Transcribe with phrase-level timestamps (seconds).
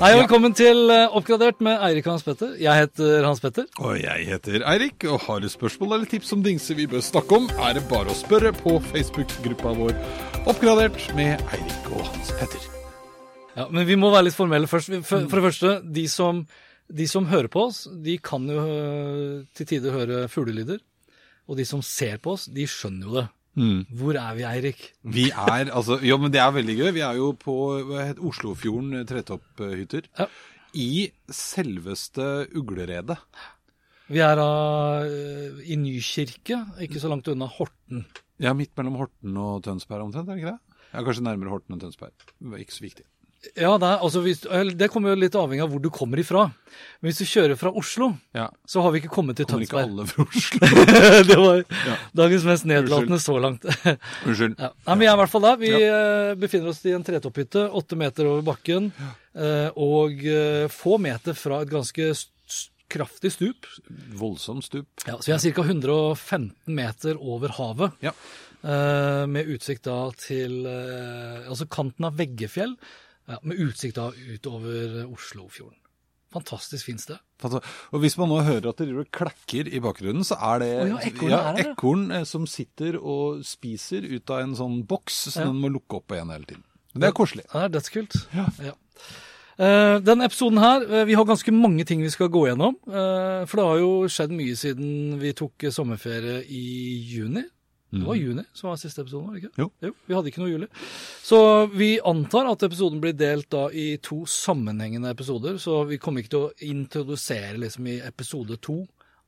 [0.00, 2.54] Hei og velkommen til eh, Oppgradert med Eirik og Hans Petter.
[2.56, 3.66] Jeg heter Hans Petter.
[3.84, 7.36] Og jeg heter Eirik, og har du spørsmål eller tips om dingser vi bør snakke
[7.36, 9.92] om, er det bare å spørre på Facebook-gruppa vår
[10.48, 12.64] Oppgradert med Eirik og Hans Petter.
[13.58, 14.88] Ja, Men vi må være litt formelle først.
[15.04, 16.40] For, for det første, de som,
[16.88, 20.80] de som hører på oss, de kan jo øh, til tider høre fuglelyder.
[21.44, 23.28] Og de som ser på oss, de skjønner jo det.
[23.56, 24.82] Hvor er vi, Eirik?
[25.02, 26.90] Vi er altså Jo, men det er veldig gøy.
[26.96, 27.54] Vi er jo på
[27.88, 30.06] hva heter Oslofjorden eh, tretopphytter.
[30.18, 30.28] Ja.
[30.78, 33.18] I selveste Ugleredet.
[34.10, 38.06] Vi er øh, i Nykirke, ikke så langt unna Horten.
[38.42, 40.78] Ja, midt mellom Horten og Tønsberg omtrent, er det ikke det?
[40.90, 42.14] Ja, Kanskje nærmere Horten enn Tønsberg.
[42.58, 43.04] Ikke så viktig.
[43.56, 44.42] Ja, det, er, altså, hvis,
[44.76, 46.42] det kommer jo litt avhengig av hvor du kommer ifra.
[47.00, 48.50] Men hvis du kjører fra Oslo, Ja.
[48.68, 50.68] så har vi ikke kommet til Kommer ikke alle fra Oslo?
[51.30, 51.94] det var Ja.
[52.20, 53.64] dagens mest nedlatende så langt.
[54.28, 54.58] Unnskyld.
[54.60, 54.68] Ja.
[54.84, 55.56] Nei, men vi er i hvert fall der.
[55.62, 58.90] Vi eh, befinner oss i en tretopphytte, åtte meter over bakken,
[59.32, 62.10] eh, og eh, få meter fra et ganske
[62.92, 63.66] kraftig stup.
[64.20, 64.88] Voldsomt stup.
[65.08, 65.64] Ja, så vi er ca.
[65.64, 68.12] 115 meter over havet, Ja.
[69.30, 72.74] med utsikt da til altså kanten av Veggefjell,
[73.30, 75.78] ja, med utsikt da utover Oslofjorden.
[76.30, 77.18] Fantastisk fint sted.
[77.90, 80.90] Og hvis man nå hører at det driver klekker i bakgrunnen, så er det oh,
[80.92, 81.64] ja, ekorn, ja, ja.
[81.72, 85.48] ekorn eh, som sitter og spiser ut av en sånn boks, så Ja.
[85.50, 86.62] den må lukke opp igjen hele tiden.
[86.92, 87.46] Men det er koselig.
[87.50, 88.16] Det er dødskult.
[88.34, 88.76] Ja.
[89.60, 92.78] Eh, denne episoden her, eh, vi har ganske mange ting vi skal gå gjennom.
[92.86, 96.64] Uh, for det har jo skjedd mye siden vi tok sommerferie i
[97.10, 97.42] juni.
[97.90, 99.64] Det var juni som var siste episoden, var det ikke?
[99.64, 99.92] Jo.
[100.06, 100.68] Vi hadde ikke noe juli.
[101.26, 101.40] Så
[101.74, 105.58] vi antar at episoden blir delt da i to sammenhengende episoder.
[105.58, 108.84] Så vi kommer ikke til å introdusere liksom i episode to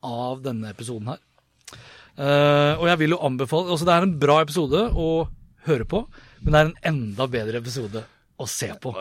[0.06, 1.22] av denne episoden her.
[2.12, 5.06] Uh, og jeg vil jo anbefale Altså, det er en bra episode å
[5.64, 6.02] høre på,
[6.42, 8.02] men det er en enda bedre episode
[8.36, 8.92] å se på.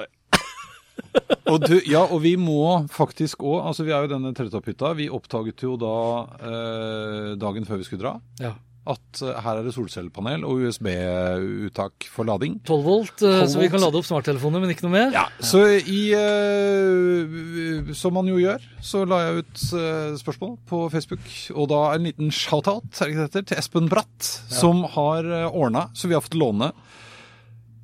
[1.51, 4.93] Og, du, ja, og vi må faktisk òg Altså, vi er jo denne tretopphytta.
[4.95, 5.95] Vi oppdaget jo da
[6.37, 8.53] eh, dagen før vi skulle dra, Ja.
[8.89, 12.55] At eh, her er det solcellepanel og USB-uttak for lading.
[12.65, 15.11] 12 volt, 12 volt, så vi kan lade opp smarttelefoner, men ikke noe mer.
[15.13, 20.83] Ja, så i eh, Som man jo gjør, så la jeg ut eh, spørsmål på
[20.93, 21.29] Facebook.
[21.53, 26.39] Og da en liten shout-out til Espen Bratt, som har ordna, så vi har fått
[26.41, 26.71] låne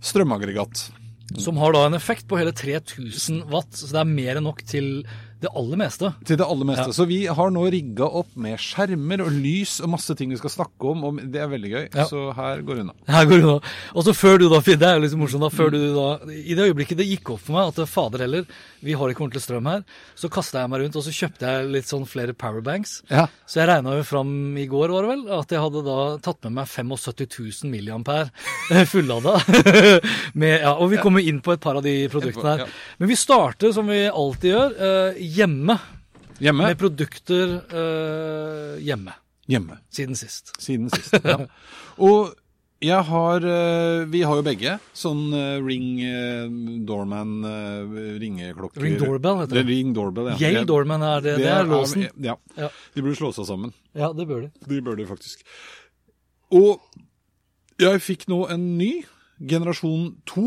[0.02, 0.88] strømaggregat.
[1.38, 4.63] Som har da en effekt på hele 3000 watt, så det er mer enn nok
[4.66, 5.03] til
[5.44, 6.09] det aller meste.
[6.25, 6.88] Til det aller meste.
[6.90, 6.96] Ja.
[6.98, 10.53] Så vi har nå rigga opp med skjermer og lys og masse ting vi skal
[10.53, 11.84] snakke om, og det er veldig gøy.
[11.92, 12.08] Ja.
[12.09, 12.96] Så her går det unna.
[13.14, 13.58] Her går det nå.
[13.94, 16.08] Og så før du da, Finn, det er jo litt morsomt da, før du da,
[16.34, 18.48] i det øyeblikket det gikk opp for meg at fader heller,
[18.85, 19.83] vi har ikke ordentlig strøm her,
[20.17, 22.99] så kastet jeg meg rundt, og så kjøpte jeg litt sånn flere powerbanks.
[23.09, 23.25] Ja.
[23.49, 26.47] Så jeg regna jo fram i går, var det vel, at jeg hadde da tatt
[26.47, 27.27] med meg 75
[27.63, 29.38] 000 milliampere fullada.
[30.41, 32.75] med, ja, og vi kommer inn på et par av de produktene her.
[33.01, 35.77] Men vi starter, som vi alltid gjør, eh, hjemme.
[36.44, 36.67] Hjemme.
[36.67, 39.15] Med produkter eh, hjemme.
[39.47, 39.79] Hjemme.
[39.94, 40.53] Siden sist.
[40.61, 41.15] Siden sist.
[41.23, 41.39] Ja.
[42.07, 42.35] Og
[42.83, 46.45] jeg har eh, Vi har jo begge sånn eh, Ring eh,
[46.85, 47.39] Doorman
[48.21, 48.83] ringeklokker.
[48.83, 49.65] Ring doorbell, heter det.
[49.69, 50.38] Ring doorbell, ja.
[50.45, 51.35] Yale Doorman er det.
[51.41, 52.05] Det, er låsen.
[52.21, 52.38] Ja.
[52.57, 52.69] Ja.
[52.93, 53.74] De burde slå seg sammen.
[53.97, 54.51] Ja, det bør de.
[54.69, 55.41] De bør de faktisk.
[56.53, 56.83] Og
[57.81, 58.91] jeg fikk nå en ny
[59.38, 60.45] generasjon 2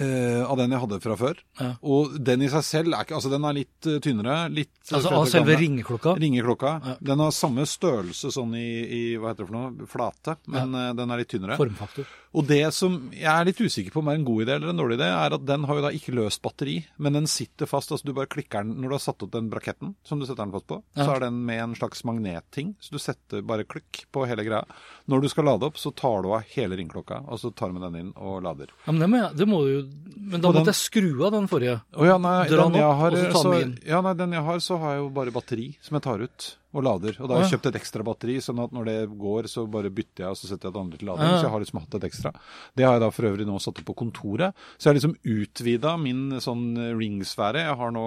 [0.00, 1.42] eh, av den jeg hadde fra før.
[1.60, 1.70] Ja.
[1.82, 4.36] Og den i seg selv er ikke Altså, den er litt uh, tynnere.
[4.52, 6.16] Litt eh, Altså av selve ringeklokka.
[6.22, 6.72] Ringeklokka.
[6.86, 6.96] Ja.
[7.12, 10.90] Den har samme størrelse sånn i, i hva heter det for noe, flate, men eh,
[10.98, 11.58] den er litt tynnere.
[11.60, 12.08] Formfaktor.
[12.34, 14.78] Og det som jeg er litt usikker på om er en god idé eller en
[14.80, 17.92] dårlig idé, er at den har jo da ikke løst batteri, men den sitter fast.
[17.92, 20.40] altså Du bare klikker den når du har satt opp den braketten som du setter
[20.46, 20.78] den fast på.
[20.96, 21.04] Ja.
[21.04, 24.64] Så er den med en slags magnetting, så du setter bare klikk på hele greia.
[25.12, 27.76] Når du skal lade opp, så tar du av hele ringklokka, og så tar du
[27.78, 28.72] med den inn og lader.
[28.86, 29.82] Ja, men det må, jeg, det må du jo
[30.16, 31.82] Men da den- måtte jeg skru av den forrige.
[31.92, 33.78] Å ja, nei, Dra den opp, har, og så ta den inn.
[33.92, 36.56] ja, nei, den jeg har, så har jeg jo bare batteri som jeg tar ut
[36.72, 37.16] og lader.
[37.20, 39.92] Og da har jeg kjøpt et ekstra batteri, sånn at når det går, så bare
[39.92, 41.32] bytter jeg, og så setter jeg det andre til lading.
[41.34, 42.32] Så jeg har liksom hatt et ekstra.
[42.78, 44.62] Det har jeg da for øvrig nå satt opp på kontoret.
[44.76, 46.64] Så jeg har liksom utvida min sånn
[47.00, 47.66] ringsfære.
[47.68, 48.06] Jeg har nå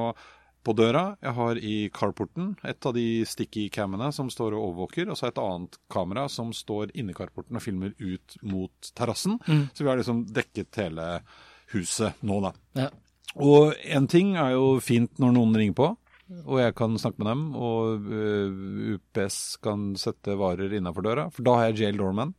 [0.66, 5.12] på døra, jeg har i carporten et av de sticky cammene som står og overvåker,
[5.12, 9.38] og så et annet kamera som står inni carporten og filmer ut mot terrassen.
[9.46, 9.68] Mm.
[9.74, 11.10] Så vi har liksom dekket hele
[11.76, 12.56] huset nå, da.
[12.82, 12.90] Ja.
[13.46, 15.92] Og en ting er jo fint når noen ringer på,
[16.46, 21.46] og jeg kan snakke med dem, og uh, UPS kan sette varer innafor døra, for
[21.46, 22.34] da har jeg Jail Doorman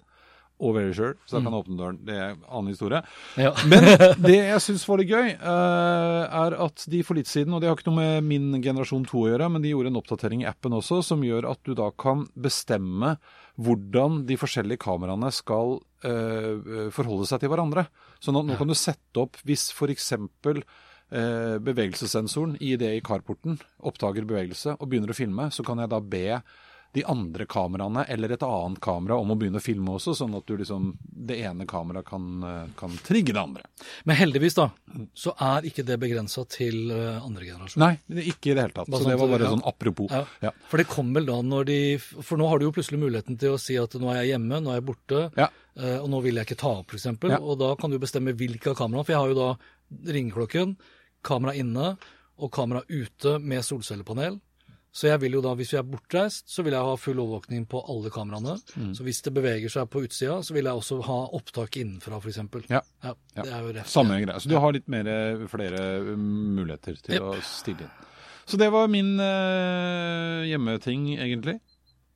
[0.57, 1.97] og Very Sure, så da kan jeg åpne døren.
[2.09, 3.03] Det er en annen historie.
[3.37, 3.51] Ja.
[3.71, 3.85] Men
[4.25, 7.69] det jeg syns var litt gøy, uh, er at de for litt siden, og det
[7.69, 10.49] har ikke noe med min generasjon 2 å gjøre, men de gjorde en oppdatering i
[10.49, 13.19] appen også, som gjør at du da kan bestemme
[13.61, 15.79] hvordan de forskjellige kameraene skal
[16.09, 17.87] uh, forholde seg til hverandre.
[18.25, 20.13] Sånn at nå kan du sette opp hvis f.eks.
[20.17, 20.63] Eh,
[21.11, 26.01] bevegelsessensoren i det i carporten oppdager bevegelse og begynner å filme, så kan jeg da
[26.03, 26.41] be
[26.97, 30.47] de andre kameraene eller et annet kamera om å begynne å filme også, sånn at
[30.49, 30.95] du liksom,
[31.29, 33.67] det ene kameraet kan, eh, kan trigge det andre.
[34.09, 34.71] Men heldigvis, da,
[35.13, 37.83] så er ikke det begrensa til eh, andre generasjon.
[37.85, 37.99] Nei,
[38.33, 38.89] ikke i det hele tatt.
[38.89, 39.53] Bare Så det sånn var bare ja.
[39.59, 40.15] sånn apropos.
[40.15, 40.23] Ja.
[40.49, 40.55] Ja.
[40.71, 43.59] For det kom vel da når de For nå har du jo plutselig muligheten til
[43.59, 45.51] å si at nå er jeg hjemme, nå er jeg borte, Ja.
[45.77, 47.11] eh, og nå vil jeg ikke ta opp, f.eks.
[47.29, 47.43] Ja.
[47.45, 49.05] Og da kan du bestemme hvilke av kameraene.
[49.05, 50.79] For jeg har jo da ringeklokken,
[51.27, 51.95] kamera inne
[52.37, 54.39] og kamera ute med solcellepanel.
[54.97, 57.67] Så jeg vil jo da, hvis vi er bortreist, så vil jeg ha full overvåkning
[57.69, 58.55] på alle kameraene.
[58.81, 58.95] Mm.
[58.97, 62.39] Så hvis det beveger seg på utsida, så vil jeg også ha opptak innenfra, f.eks.
[62.73, 62.81] Ja.
[63.05, 63.43] Ja, Ja.
[63.43, 63.91] det er jo rett.
[63.93, 64.41] Samme greie.
[64.41, 65.11] Så du har litt mer,
[65.53, 65.83] flere
[66.15, 66.25] um,
[66.57, 67.29] muligheter til yep.
[67.29, 67.93] å stille inn.
[68.47, 71.59] Så det var min eh, hjemmeting, egentlig.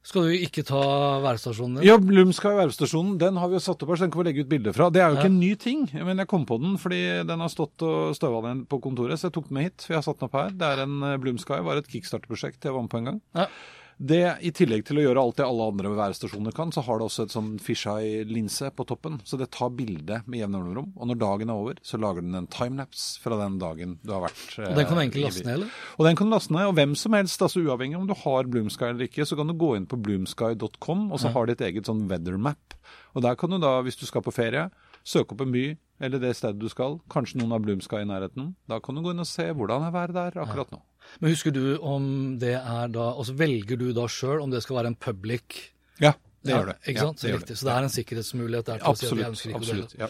[0.02, 0.81] Skal du ikke ta
[1.20, 1.85] værstasjonen din?
[1.85, 3.19] Ja, Lumska værstasjonen.
[3.20, 4.88] den har vi jo satt opp her, så den kan vi legge ut bilder fra.
[4.91, 5.20] Det er jo Ja.
[5.20, 8.41] ikke en ny ting, men jeg kom på den fordi den har stått og støva
[8.49, 9.85] den på kontoret, så jeg tok den med hit.
[9.88, 10.49] Vi har satt den opp her.
[10.50, 13.20] Det er en eh, Bloomsky, var et kickstarterprosjekt jeg var med på en gang.
[13.35, 13.47] Ja.
[14.00, 17.05] Det, I tillegg til å gjøre alt det alle andre værstasjoner kan, så har det
[17.11, 19.19] også et sånn fisheye-linse på toppen.
[19.29, 20.87] Så det tar bilde med jevne mellomrom.
[20.97, 24.25] Og når dagen er over, så lager den en timelapse fra den dagen du har
[24.25, 25.76] vært Og den kan du eh, egentlig laste ned, eller?
[25.99, 28.49] og den kan du laste ned, og hvem som helst, altså uavhengig om du har
[28.49, 31.69] Bloomsky eller ikke, så kan du gå inn på bloomsky.com, og så har de et
[31.69, 32.81] eget sånn weathermap.
[33.12, 34.70] Og der kan du da, hvis du skal på ferie,
[35.05, 35.67] søke opp en by,
[36.00, 38.55] eller det stedet du skal, kanskje noen har Bloomsky i nærheten.
[38.64, 40.81] Da kan du gå inn og se hvordan er været der akkurat nå.
[41.21, 44.62] Men husker du om det er da Og så velger du da sjøl om det
[44.62, 46.77] skal være en public Ja, det Ja, gjør det.
[46.89, 47.21] Ikke Ja, sant?
[47.21, 47.57] det gjør Riktig.
[47.61, 49.57] Så det er en sikkerhetsmulighet der til å si at vi Absolutt.
[49.59, 50.07] absolutt ja.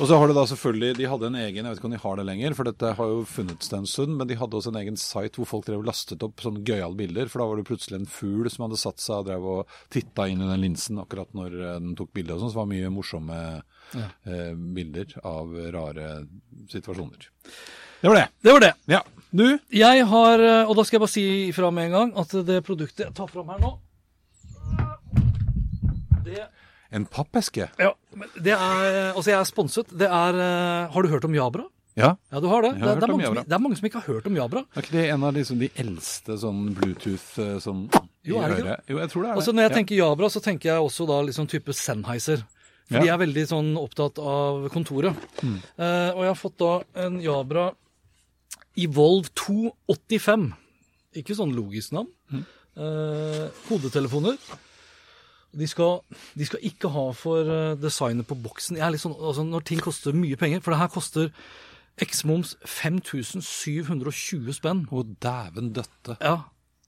[0.00, 2.00] Og så har det da selvfølgelig, De hadde en egen, jeg vet ikke om de
[2.02, 4.80] har det lenger, for dette har jo funnet en stund, men de hadde også en
[4.82, 7.28] egen site hvor folk drev lastet opp sånne gøyale bilder.
[7.30, 10.26] For da var det plutselig en fugl som hadde satt seg og drev og titta
[10.30, 12.34] inn i den linsen akkurat når eh, den tok bilde.
[12.34, 13.38] og sånn, Så det var mye morsomme
[13.94, 14.08] Ja.
[14.26, 16.26] eh, bilder av rare
[16.68, 17.28] situasjoner.
[18.02, 18.28] Det var det.
[18.42, 18.74] Det var det.
[18.86, 19.02] Ja.
[19.30, 19.58] Du?
[19.68, 22.62] Jeg har, eh, og da skal jeg bare si ifra med en gang, at det
[22.64, 23.74] produktet jeg tar fram her nå
[26.24, 26.46] det,
[26.92, 27.68] En pappeske?
[27.78, 29.90] ja, men det er Altså, jeg er sponset.
[29.92, 31.66] Det er eh, Har du hørt om Jabra?
[31.98, 32.14] Ja.
[32.30, 32.74] Ja, du har det?
[32.78, 34.62] Det, det, er mange som, det er mange som ikke har hørt om Jabra.
[34.76, 37.88] Er ikke det en av liksom de eldste sånn Bluetooth eh, sånn
[38.28, 38.76] Jo, er det ikke det?
[38.92, 39.52] Jo, jeg tror det er Altså.
[39.56, 39.76] Når jeg Ja.
[39.80, 42.44] tenker Jabra, så tenker jeg også da liksom type Sennheiser.
[42.88, 43.02] For Ja.
[43.02, 45.12] de er veldig sånn opptatt av kontoret.
[45.42, 45.58] Mm.
[45.76, 46.72] Uh, og jeg har fått da
[47.04, 47.66] en Jabra
[48.78, 50.48] Evolve 285.
[51.18, 52.10] Ikke sånn logisk navn.
[52.30, 52.44] Mm.
[52.78, 54.36] Eh, hodetelefoner.
[55.58, 56.02] De skal,
[56.38, 58.76] de skal ikke ha for eh, designet på boksen.
[58.78, 61.30] Er sånn, altså Når ting koster mye penger For det her koster
[62.04, 64.84] X-moms 5720 spenn.
[64.92, 66.18] Å, dæven døtte.
[66.20, 66.36] Ja,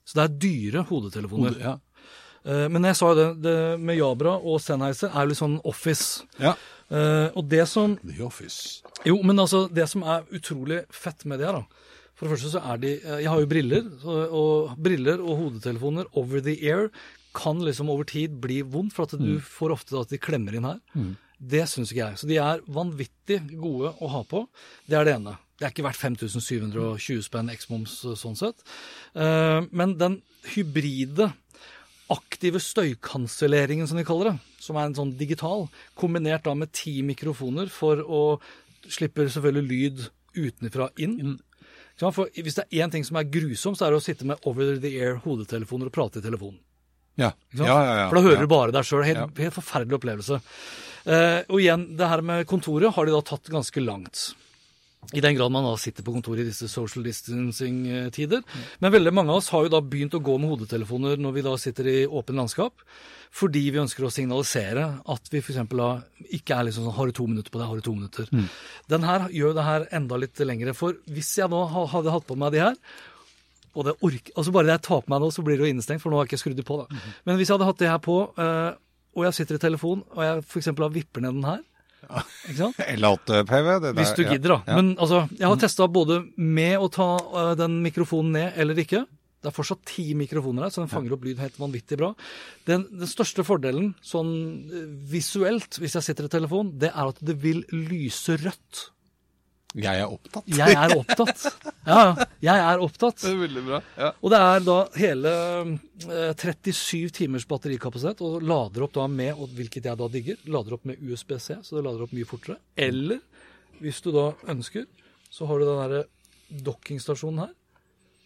[0.05, 1.57] Så det er dyre hodetelefoner.
[1.59, 1.75] Ja.
[2.45, 5.59] Eh, Men jeg sa jo det, det med Jabra og Sennheiser er jo litt sånn
[5.65, 6.23] office.
[6.39, 6.55] ja.
[6.91, 8.83] Eh, og det som The Office.
[9.07, 12.51] Jo, men altså, det som er utrolig fett med det her, da For det første
[12.53, 16.57] så er de eh, Jeg har jo briller, så, og briller og hodetelefoner over the
[16.67, 16.91] air
[17.31, 20.67] kan liksom over tid bli vondt, for at du får ofte at de klemmer inn
[20.67, 20.81] her.
[21.39, 22.19] Det syns ikke jeg.
[22.19, 24.41] Så de er vanvittig gode å ha på.
[24.91, 25.37] Det er det ene.
[25.55, 28.65] Det er ikke verdt 5720 spenn X-moms sånn sett.
[29.15, 30.19] Uh, men den
[30.57, 31.31] hybride
[32.11, 37.01] aktive støykanselleringen, som de kaller det, som er en sånn digital, kombinert da med ti
[37.07, 38.23] mikrofoner for å
[38.91, 40.03] slippe selvfølgelig lyd
[40.41, 41.39] utenfra inn.
[42.01, 44.41] For hvis det er én ting som er grusomt, så er det å sitte med
[44.49, 46.59] over the air hodetelefoner og prate i telefonen.
[47.21, 47.35] Ja.
[47.53, 48.07] Ja, ja, ja.
[48.09, 49.03] For da hører du bare deg sjøl.
[49.05, 50.39] Helt, helt forferdelig opplevelse.
[51.05, 54.31] Eh, og igjen, det her med kontoret har de da tatt ganske langt.
[55.17, 58.43] I den grad man da sitter på kontoret i disse social distancing-tider.
[58.85, 61.45] Men veldig mange av oss har jo da begynt å gå med hodetelefoner når vi
[61.47, 62.85] da sitter i åpen landskap,
[63.35, 65.63] fordi vi ønsker å signalisere at vi f.eks.
[65.73, 65.89] da
[66.37, 67.69] ikke er liksom sånn Har du to minutter på det?
[67.71, 68.29] Har du to minutter?
[68.91, 70.77] Den her gjør det her enda litt lengre.
[70.79, 72.77] For hvis jeg nå hadde hatt på meg de her,
[73.71, 75.73] og det orker, altså bare det jeg tar på meg nå, så blir det jo
[75.75, 76.79] innestengt, for nå har jeg ikke skrudd det på.
[76.83, 77.03] da.
[77.25, 78.71] Men hvis jeg hadde hatt det her på, eh,
[79.17, 80.71] og jeg sitter i telefon, og jeg f.eks.
[81.01, 81.63] vipper ned den her
[82.09, 83.71] L8-PV.
[83.83, 84.77] det der- Hvis du gidder, da.
[84.77, 89.05] Men altså, jeg har testa både med å ta uh, den mikrofonen ned eller ikke.
[89.41, 92.11] Det er fortsatt ti mikrofoner her, så den fanger opp lyd helt vanvittig bra.
[92.69, 94.33] Den, den største fordelen sånn
[94.69, 98.83] øh, visuelt, hvis jeg sitter i telefon, det er at det vil lyse rødt.
[99.79, 100.49] Jeg er opptatt.
[100.51, 101.43] Jeg er opptatt.
[101.87, 102.25] Ja, ja.
[102.43, 103.21] Jeg er opptatt.
[103.23, 103.79] Det er veldig bra.
[104.01, 104.09] Ja.
[104.19, 105.35] Og det er da hele
[106.11, 110.75] eh, 37 timers batterikapasitet, og lader opp da med, og hvilket jeg da digger, lader
[110.75, 112.59] opp med USB-C, så det lader opp mye fortere.
[112.75, 113.23] Eller
[113.79, 114.89] hvis du da ønsker,
[115.31, 116.03] så har du den derre
[116.67, 117.55] dockingstasjonen her,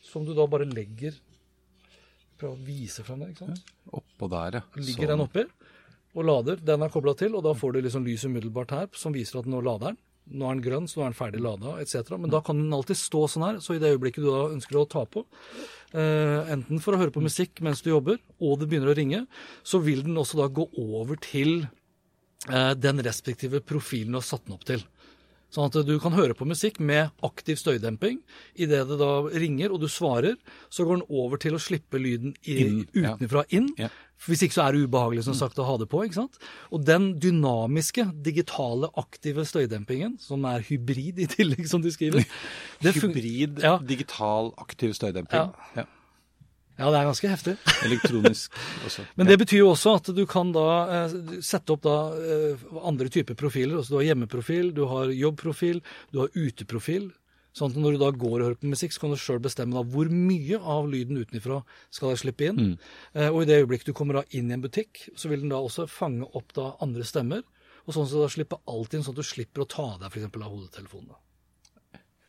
[0.05, 1.21] som du da bare legger
[2.35, 3.69] Prøv å vise frem det, ikke sant.
[3.95, 4.63] Oppå der, ja.
[4.75, 5.11] Ligger Sånn.
[5.13, 5.45] den oppi
[6.19, 6.59] og lader.
[6.67, 9.47] Den er kobla til, og da får du liksom lys umiddelbart her, som viser at
[9.51, 10.01] nå lader den.
[10.25, 12.14] Nå er den grønn, så nå er den ferdig lada, etc.
[12.16, 14.78] Men da kan den alltid stå sånn her, så i det øyeblikket du da ønsker
[14.81, 15.25] å ta på,
[15.93, 19.26] eh, enten for å høre på musikk mens du jobber, og det begynner å ringe,
[19.62, 21.69] så vil den også da gå over til
[22.49, 24.87] eh, den respektive profilen du har satt den opp til.
[25.54, 28.16] Sånn at du kan høre på musikk med aktiv støydemping.
[28.58, 30.34] Idet det da ringer og du svarer,
[30.73, 33.12] så går den over til å slippe lyden i, Inn, ja.
[33.14, 33.68] utenfra inn.
[33.78, 33.92] Ja.
[34.25, 36.00] Hvis ikke så er det ubehagelig som sagt å ha det på.
[36.06, 36.38] ikke sant?
[36.75, 42.25] Og den dynamiske, digitale, aktive støydempingen, som er hybrid i tillegg, som de skriver
[42.82, 43.76] det Hybrid, Ja.
[43.78, 45.52] digital, aktiv støydemping.
[45.76, 45.87] Ja.
[46.75, 47.52] Ja, det er ganske heftig.
[47.87, 49.04] Elektronisk også.
[49.19, 51.12] Men det betyr jo også at du kan da eh,
[51.45, 53.76] sette opp da eh, andre typer profiler.
[53.78, 55.78] Altså du har hjemmeprofil, du har jobbprofil,
[56.11, 57.12] du har uteprofil.
[57.54, 59.76] Sånn at når du da går og hører på musikk, så kan du sjøl bestemme
[59.76, 61.61] da hvor mye av lyden utenfra
[61.95, 62.73] skal jeg slippe inn.
[63.14, 65.54] Eh, og i det øyeblikket du kommer da inn i en butikk, så vil den
[65.54, 67.47] da også fange opp da andre stemmer.
[67.87, 70.02] Og sånn at du da slipper alt inn, sånn at du slipper å ta av
[70.02, 70.26] deg f.eks.
[70.26, 71.14] av hodetelefonen.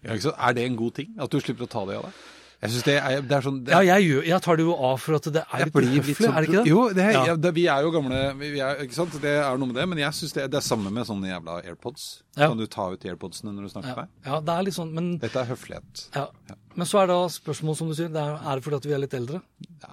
[0.06, 0.14] Ja.
[0.14, 1.16] Er det en god ting?
[1.18, 2.26] At du slipper å ta det av deg?
[2.66, 4.98] Jeg synes det er, det er sånn det, Ja, jeg, jeg tar det jo av
[5.04, 6.72] for at det er litt høflig, uhøflig, sånn- er det ikke det?
[6.74, 7.24] Jo, det er, Ja.
[7.32, 7.52] ja.
[7.60, 9.16] vi er jo gamle vi er, ikke sant?
[9.22, 11.58] Det er noe med det, men jeg synes det, det er samme med sånne jævla
[11.64, 12.06] AirPods.
[12.36, 14.10] Kan du ta ut AirPodsene når du snakker Ja, med meg?
[14.32, 16.08] ja, det er litt sånn, men Dette er høflighet.
[16.16, 16.28] Ja.
[16.76, 18.94] Men så er da spørsmålet, som du sier, det er, er det fordi at vi
[18.98, 19.42] er litt eldre?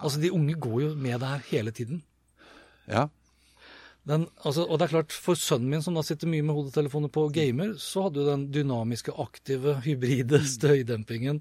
[0.02, 2.02] Altså, De unge går jo med det her hele tiden.
[2.90, 3.06] Ja.
[4.08, 7.10] Den, altså, og det er klart, For sønnen min, som da sitter mye med hodetelefoner
[7.14, 11.38] på og gamer, så hadde jo den dynamiske, aktive, hybride støydempingen,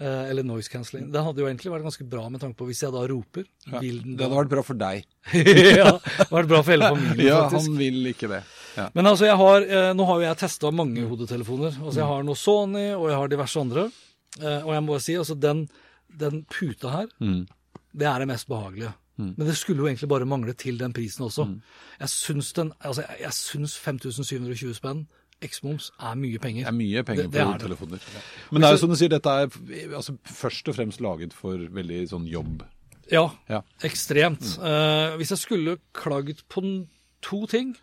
[0.00, 2.80] eh, eller noise cancelling, den hadde jo egentlig vært ganske bra med tanke på hvis
[2.86, 3.44] jeg da roper.
[3.82, 5.04] Vil den Det hadde vært bra for deg.
[5.36, 7.68] ja, det hadde vært bra for hele familien, Ja, faktisk.
[7.68, 8.40] han vil ikke det.
[8.78, 8.86] Ja.
[8.96, 11.76] Men altså, jeg har, eh, nå har jo jeg testa mange hodetelefoner.
[11.82, 13.84] Altså, Jeg har noe Sony, og jeg har diverse andre.
[14.40, 15.66] Eh, og jeg må bare si, altså den,
[16.24, 17.12] den puta her,
[17.92, 18.94] det er det mest behagelige.
[19.18, 21.48] Men det skulle jo egentlig bare mangle til den prisen også.
[22.00, 25.06] Jeg syns den, altså jeg, jeg syns 5720 spenn
[25.44, 26.66] eksmoms er mye penger.
[26.66, 28.00] Det er mye penger på er det.
[28.50, 31.62] Men det er jo som du sier, dette er altså, først og fremst laget for
[31.74, 32.64] veldig sånn jobb.
[33.10, 33.62] Ja, Ja.
[33.82, 34.58] ekstremt.
[34.60, 36.86] Eh, hvis jeg skulle klagd på
[37.22, 37.76] to ting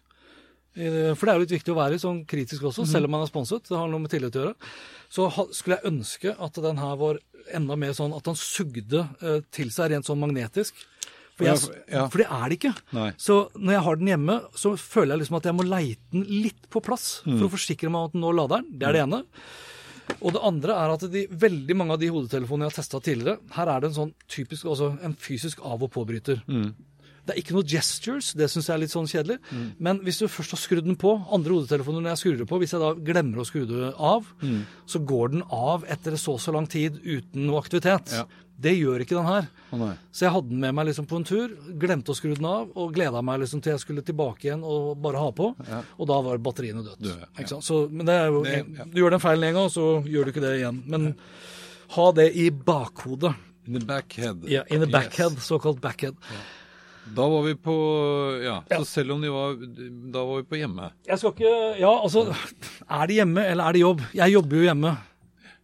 [0.75, 3.29] For det er jo litt viktig å være sånn kritisk også, selv om man er
[3.29, 3.63] sponset.
[3.63, 4.55] Det har noe med tillit å gjøre.
[5.07, 7.19] Så ha, skulle jeg ønske at den her var
[7.53, 10.75] enda mer sånn at den sugde uh, til seg rent sånn magnetisk.
[11.35, 12.07] For, jeg, for- ja.
[12.07, 12.73] for det er det ikke.
[12.95, 13.09] Nei.
[13.19, 16.23] Så når jeg har den hjemme, så føler jeg liksom at jeg må leite den
[16.29, 17.37] litt på plass Mm.
[17.39, 18.79] for å forsikre meg om at den nå lader den.
[18.79, 19.23] Det er det ene.
[20.21, 23.39] Og det andre er at de, veldig mange av de hodetelefonene jeg har testa tidligere,
[23.57, 26.39] her er det en sånn typisk, altså en fysisk av- og påbryter.
[27.25, 29.39] Det er ikke noe gestures, det syns jeg er litt sånn kjedelig.
[29.79, 32.59] Men hvis du først har skrudd den på, andre hodetelefoner når jeg skrur det på,
[32.61, 34.27] hvis jeg da glemmer å skru det av,
[34.85, 38.13] så går den av etter så og så lang tid uten noe aktivitet.
[38.13, 38.25] Ja.
[38.55, 39.47] Det gjør ikke den her.
[39.75, 39.89] Oh.
[40.15, 41.49] Så jeg hadde den med meg liksom på en tur,
[41.81, 44.93] glemte å skru den av, og gleda meg liksom til jeg skulle tilbake igjen og
[45.03, 45.49] bare ha på.
[45.99, 47.01] Og da var batteriene dødt.
[47.03, 47.59] Døde, ja.
[47.59, 48.85] Så, men det er jo, Det- ja.
[48.85, 50.83] Du gjør den feilen en gang, så gjør du ikke det igjen.
[50.87, 51.15] Men
[51.97, 53.33] ha det i bakhodet.
[53.67, 54.43] In the backhead.
[54.47, 55.47] Ja, in the backhead, Yes.
[55.49, 56.15] såkalt backhead.
[57.13, 57.73] Da var vi på
[58.43, 58.77] Ja, Ja.
[58.81, 59.53] så selv om de var
[60.11, 60.91] Da var vi på hjemme.
[61.05, 62.23] Jeg skal ikke Ja, altså
[62.89, 64.01] Er det hjemme, eller er det jobb?
[64.13, 64.97] Jeg jobber jo hjemme.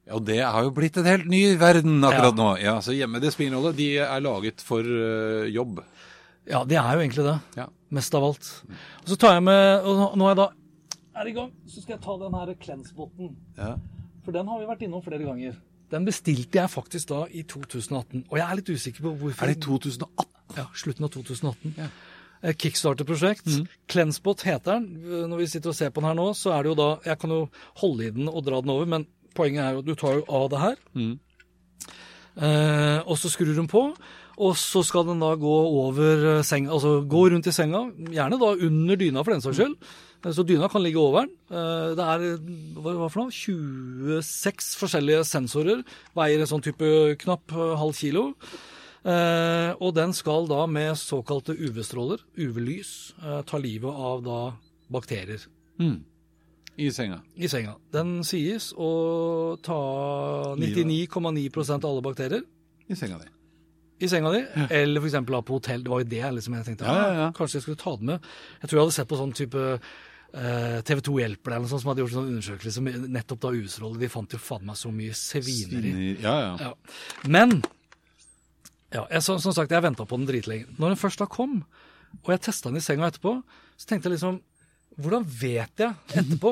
[0.08, 2.44] Ja, og det har jo blitt en helt ny verden akkurat Ja.
[2.44, 2.50] nå.
[2.62, 3.76] Ja, Så hjemme, det spiller ingen rolle.
[3.76, 5.84] De er laget for uh, jobb.
[6.50, 7.40] Ja, det er jo egentlig det.
[7.58, 7.68] Ja.
[7.92, 8.64] Mest av alt.
[9.04, 10.50] Og så tar jeg med Og nå- er jeg da
[11.22, 13.36] er i gang, så skal jeg ta den her Cleansboten.
[13.58, 13.76] Ja.
[14.26, 15.56] For den har vi vært innom flere ganger.
[15.92, 18.26] Den bestilte jeg faktisk da i 2018.
[18.32, 20.26] Og jeg er litt usikker på hvorfor Er det 2018?
[20.58, 21.76] Ja, slutten av 2018.
[21.78, 21.88] Ja.
[22.58, 23.46] Kickstarter-prosjekt.
[23.92, 25.28] Clenspot heter den.
[25.30, 27.20] Når vi sitter og ser på den her nå, så er det jo da Jeg
[27.22, 27.42] kan jo
[27.84, 29.06] holde i den og dra den over, men
[29.38, 30.80] poenget er jo at du tar jo av det her.
[32.42, 33.84] Eh, og så skrur den på,
[34.42, 35.52] og så skal den da gå
[35.84, 37.84] over eh, senga, altså gå rundt i senga,
[38.16, 39.76] gjerne da under dyna for den saks skyld.
[39.76, 40.34] Mm.
[40.38, 41.34] Så dyna kan ligge over den.
[41.52, 43.34] Eh, Det er eh, hva, hva for noe?
[43.34, 45.84] 26 forskjellige sensorer,
[46.18, 46.92] veier en sånn type
[47.26, 48.30] knapp eh, halv kilo.
[49.02, 54.40] Eh, og den skal da med såkalte UV-stråler, UV-lys, eh, ta livet av da
[54.94, 55.42] bakterier
[56.78, 57.22] I senga.
[57.36, 57.76] i senga.
[57.92, 62.44] Den sies å ta 99,9 av alle bakterier
[62.90, 63.26] I senga di.
[64.06, 65.18] i senga di, eller f.eks.
[65.26, 65.84] på hotell.
[65.84, 66.86] Det var jo det liksom jeg tenkte.
[66.86, 67.28] Ja, ja, ja.
[67.28, 68.20] «Ah, Kanskje jeg skulle ta det med.
[68.62, 69.66] Jeg tror jeg hadde sett på sånn type
[70.34, 72.82] eh, TV 2 Hjelper deg, eller noe sånt, som hadde gjort sånn undersøkelse
[73.18, 74.00] nettopp da UV-stråler.
[74.02, 75.92] De fant jo faen meg så mye svineri.
[75.94, 76.58] Sviner- Ja, ja.
[76.70, 76.74] Ja.
[77.30, 77.62] Men
[78.92, 80.68] ja, jeg, som, som sagt, jeg venta på den dritlenge.
[80.78, 81.62] Når den først da kom,
[82.22, 83.38] og jeg testa den i senga etterpå,
[83.80, 84.42] så tenkte jeg liksom
[85.02, 86.50] Hvordan vet jeg etterpå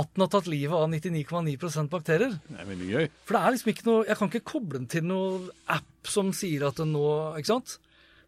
[0.00, 2.38] at den har tatt livet av 99,9% bakterier?
[2.46, 3.08] Det er veldig gøy.
[3.26, 6.30] For det er liksom ikke noe Jeg kan ikke koble den til noe app som
[6.36, 7.04] sier at den nå
[7.36, 7.76] Ikke sant?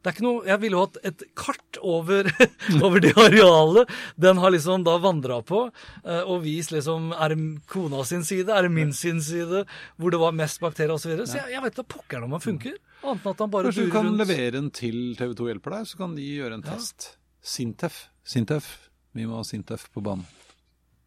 [0.03, 2.27] Det er ikke noe, Jeg ville hatt et kart over,
[2.85, 5.61] over det arealet den har liksom da vandra på,
[6.03, 7.39] eh, og vist liksom Er det
[7.71, 9.63] kona sin side, er det min sin side,
[9.97, 11.05] hvor det var mest bakterier osv.
[11.07, 11.29] Så, videre.
[11.31, 12.79] så jeg, jeg vet da pokker om han funker.
[13.03, 14.23] Annet enn at han bare Kanskje du kan rundt.
[14.25, 17.13] levere den til TV 2 hjelper deg, så kan de gjøre en test.
[17.43, 18.05] Sintef.
[18.27, 18.73] Sintef.
[19.15, 20.27] Vi må ha Sintef på banen.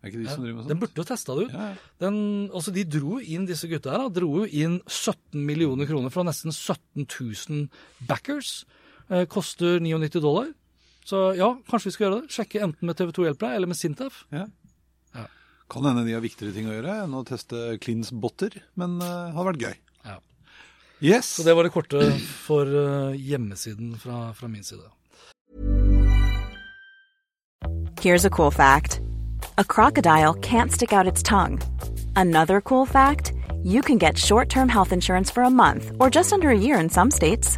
[0.03, 0.71] Er ikke de som driver med sånt?
[0.73, 1.53] Den burde jo testa det ut.
[1.55, 1.91] Ja, ja.
[2.03, 2.17] Den,
[2.53, 6.53] altså de dro inn, disse gutta her, dro jo inn 17 millioner kroner fra nesten
[6.53, 7.63] 17 000
[8.05, 8.51] backers.
[9.09, 10.53] Eh, koster 99 dollar.
[11.05, 12.33] Så ja, kanskje vi skal gjøre det.
[12.33, 14.23] Sjekke enten med TV2 Hjelp deg eller med Sintef.
[14.33, 14.47] Ja.
[15.13, 15.27] Ja.
[15.69, 19.11] Kan hende de har viktigere ting å gjøre enn å teste Klins botter, men det
[19.35, 19.75] hadde vært gøy.
[20.07, 20.17] Ja.
[21.03, 21.35] Yes!
[21.37, 22.01] Så det var det korte
[22.47, 24.89] for uh, hjemmesiden fra, fra min side.
[28.01, 29.01] Here's a cool fact
[29.57, 31.59] a crocodile can't stick out its tongue.
[32.15, 33.33] Another cool fact
[33.63, 36.79] you can get short term health insurance for a month or just under a year
[36.79, 37.57] in some states.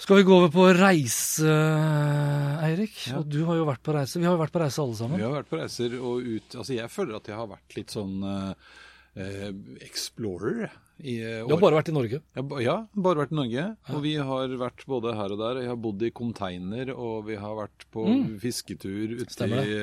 [0.00, 1.44] Skal vi gå over på reise,
[2.64, 3.02] Eirik?
[3.18, 4.16] Og du har jo vært på reise.
[4.16, 5.20] Vi har jo vært på reise alle sammen.
[5.20, 7.92] Vi har vært på reiser og ut Altså, jeg føler at jeg har vært litt
[7.92, 8.70] sånn eh,
[9.20, 9.50] eh,
[9.84, 10.70] explorer
[11.04, 12.22] i eh, Du har bare vært i Norge.
[12.36, 13.66] Ja, ja, bare vært i Norge.
[13.92, 15.60] Og vi har vært både her og der.
[15.66, 18.06] Jeg har bodd i container, og vi har vært på
[18.40, 19.60] fisketur ute Mm.
[19.60, 19.76] I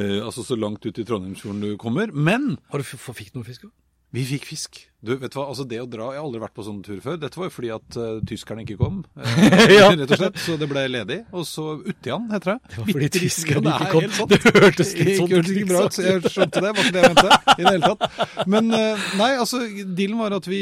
[0.00, 2.10] eh, Altså så langt ut i Trondheimsfjorden du kommer.
[2.10, 3.70] Men Har du fikk du noen fisk?
[4.10, 4.78] Vi fikk fisk.
[5.00, 6.98] Du, vet du hva, altså det å dra Jeg har aldri vært på sånn tur
[7.00, 7.14] før.
[7.22, 9.36] Dette var jo fordi at uh, tyskerne ikke kom, uh,
[9.78, 9.86] Ja.
[10.00, 10.40] rett og slett.
[10.42, 11.20] Så det ble ledig.
[11.30, 12.72] Og så Utian, heter det.
[12.72, 14.26] Det var fordi tyskerne ikke kom.
[14.32, 16.74] Det hørtes litt sånn hørtes ikke bra ut, jeg skjønte det.
[16.74, 18.44] var ikke det jeg mente i det hele tatt.
[18.56, 20.60] Men uh, nei, altså, dealen var at vi,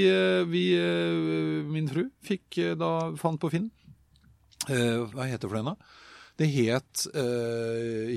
[0.53, 0.65] vi
[1.73, 3.69] min fru, fikk da fant på Finn
[4.69, 5.99] Hva heter det for den, da?
[6.39, 7.05] Det het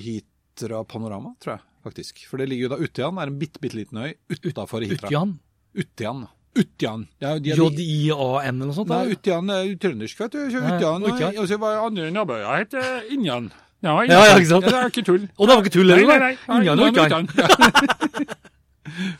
[0.05, 2.21] Hitra Panorama, tror jeg faktisk.
[2.29, 4.13] For det ligger jo da Utian, er en bitte, bitte liten øy
[4.45, 5.09] utafor Hitra.
[5.09, 5.33] Utian?
[5.77, 6.27] Utian.
[6.57, 7.07] Utian.
[7.23, 8.91] J-I-A-N eller noe sånt?
[8.91, 9.15] Nei?
[9.15, 10.41] Utian er trøndersk, vet du.
[10.61, 11.05] Utian.
[11.39, 13.51] Og så var andre naboøya heter Injan.
[13.81, 14.67] Ja, Ja, ja, ikke sant?
[14.67, 15.23] Det er ikke tull.
[15.39, 16.11] Og det var ikke tull heller?
[16.11, 16.59] Nei, nei, nei.
[16.61, 16.99] Ingen og.
[17.01, 18.37] Utjan.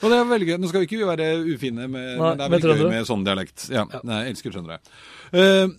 [0.02, 0.58] Og det er veldig gøy.
[0.60, 3.68] Nå skal vi ikke være ufine, med, men det er veldig gøy med sånn dialekt.
[3.72, 4.82] Ja, jeg elsker trøndere.
[5.32, 5.72] Eh,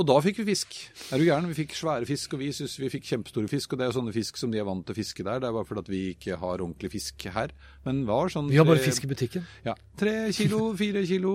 [0.00, 0.74] og da fikk vi fisk.
[1.12, 1.46] Er du gæren?
[1.50, 3.72] Vi fikk svære fisk, og vi syns vi fikk kjempestore fisk.
[3.72, 5.42] Og det er jo sånne fisk som de er vant til å fiske der.
[5.42, 7.52] Det er bare fordi at vi ikke har ordentlig fisk her.
[7.84, 9.44] Men var sånn Vi har bare tre- fisk i butikken.
[9.68, 9.74] Ja.
[10.00, 11.34] Tre kilo, fire kilo.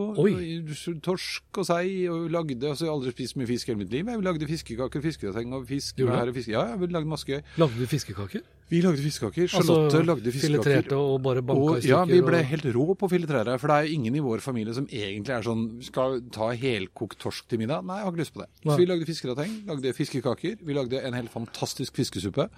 [1.05, 2.07] Torsk og sei.
[2.09, 4.09] Og vi lagde altså Jeg har aldri spist mye fisk i hele mitt liv.
[4.09, 6.01] Jeg lagde fiskekaker, fisketeng og fisk.
[6.35, 6.49] Fisk.
[6.51, 7.41] Ja, jeg lagde masse gøy.
[7.61, 8.41] Lagde du fiskekaker?
[8.69, 9.45] Vi lagde fiskekaker.
[9.51, 10.63] Charlotte Altså lagde fiskekaker.
[10.63, 11.89] filetrerte og bare banka i stykker?
[11.91, 13.59] ja, vi ble og- helt rå på å filetere.
[13.61, 17.19] For det er jo ingen i vår familie som egentlig er sånn Skal ta helkokt
[17.19, 17.85] torsk til middag.
[17.85, 18.49] Nei, jeg har ikke lyst på det.
[18.65, 18.73] Nei.
[18.73, 20.57] Så vi lagde fiskerateng, lagde fiskekaker.
[20.65, 22.49] Vi lagde en helt fantastisk fiskesuppe.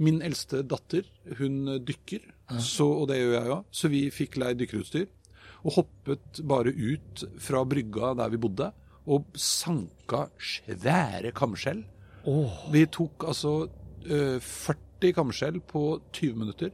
[0.00, 1.04] Min eldste datter,
[1.38, 2.20] hun dykker,
[2.58, 3.64] så, og det gjør jeg òg.
[3.70, 5.06] Så vi fikk leid dykkerutstyr.
[5.64, 8.72] Og hoppet bare ut fra brygga der vi bodde,
[9.06, 11.84] og sanka svære kamskjell.
[12.26, 12.50] Oh.
[12.72, 13.68] Vi tok altså
[14.10, 14.76] øh, 40
[15.10, 16.70] kamskjell på 20 minutter.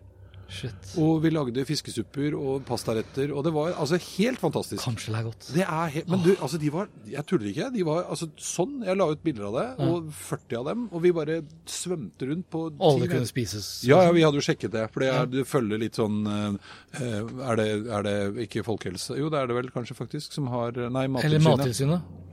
[0.49, 0.95] shit.
[0.97, 4.81] Og vi lagde fiskesupper og pastaretter, og det var altså helt fantastisk.
[4.81, 5.49] Kamskjell er godt.
[5.53, 8.79] Det er helt, men du, altså de var, jeg tuller ikke, de var altså sånn,
[8.87, 11.37] jeg la ut bilder av det, og 40 av dem, og vi bare
[11.69, 13.69] svømte rundt på Alle kunne spises.
[13.85, 17.05] Ja, ja, vi hadde jo sjekket det, for det, er, det følger litt sånn, eh,
[17.05, 18.17] er, det, er det
[18.49, 19.19] ikke folkehelse?
[19.21, 22.25] Jo, det er det vel kanskje faktisk, som har, nei, Eller Mattilsynet, Mattilsynet.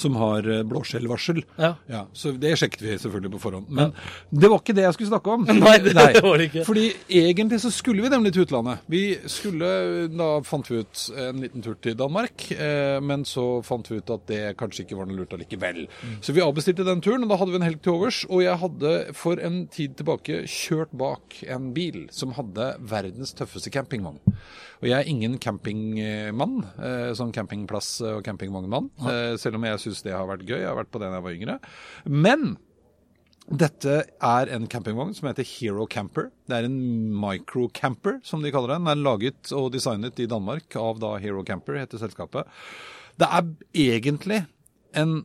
[0.00, 1.42] Som har eh, blåskjellvarsel.
[1.60, 1.74] Ja.
[1.90, 3.68] Ja, så det sjekket vi selvfølgelig på forhånd.
[3.68, 3.92] Men
[4.30, 5.46] det var ikke det jeg skulle snakke om.
[5.60, 6.64] Nei, det, det var det ikke.
[6.68, 6.86] Fordi
[7.20, 8.84] egentlig så skulle vi nemlig til utlandet.
[8.90, 9.70] Vi skulle,
[10.16, 14.14] Da fant vi ut en liten tur til Danmark, eh, men så fant vi ut
[14.14, 15.84] at det kanskje ikke var noe lurt allikevel.
[16.24, 18.22] Så vi avbestilte den turen, og da hadde vi en helg til overs.
[18.30, 23.72] Og jeg hadde for en tid tilbake kjørt bak en bil som hadde verdens tøffeste
[23.74, 24.20] campingvogn.
[24.80, 30.02] Og jeg er ingen campingmann, eh, sånn campingplass- og campingvognmann, eh, selv om jeg syns
[30.06, 30.60] det har vært gøy.
[30.62, 31.56] Jeg har vært på den jeg var yngre.
[32.06, 32.52] Men
[33.50, 36.28] dette er en campingvogn som heter Hero Camper.
[36.46, 36.78] Det er en
[37.18, 38.86] microcamper, som de kaller den.
[38.86, 42.46] Den er laget og designet i Danmark av da Hero Camper, heter selskapet.
[43.18, 44.44] Det er egentlig
[44.94, 45.24] en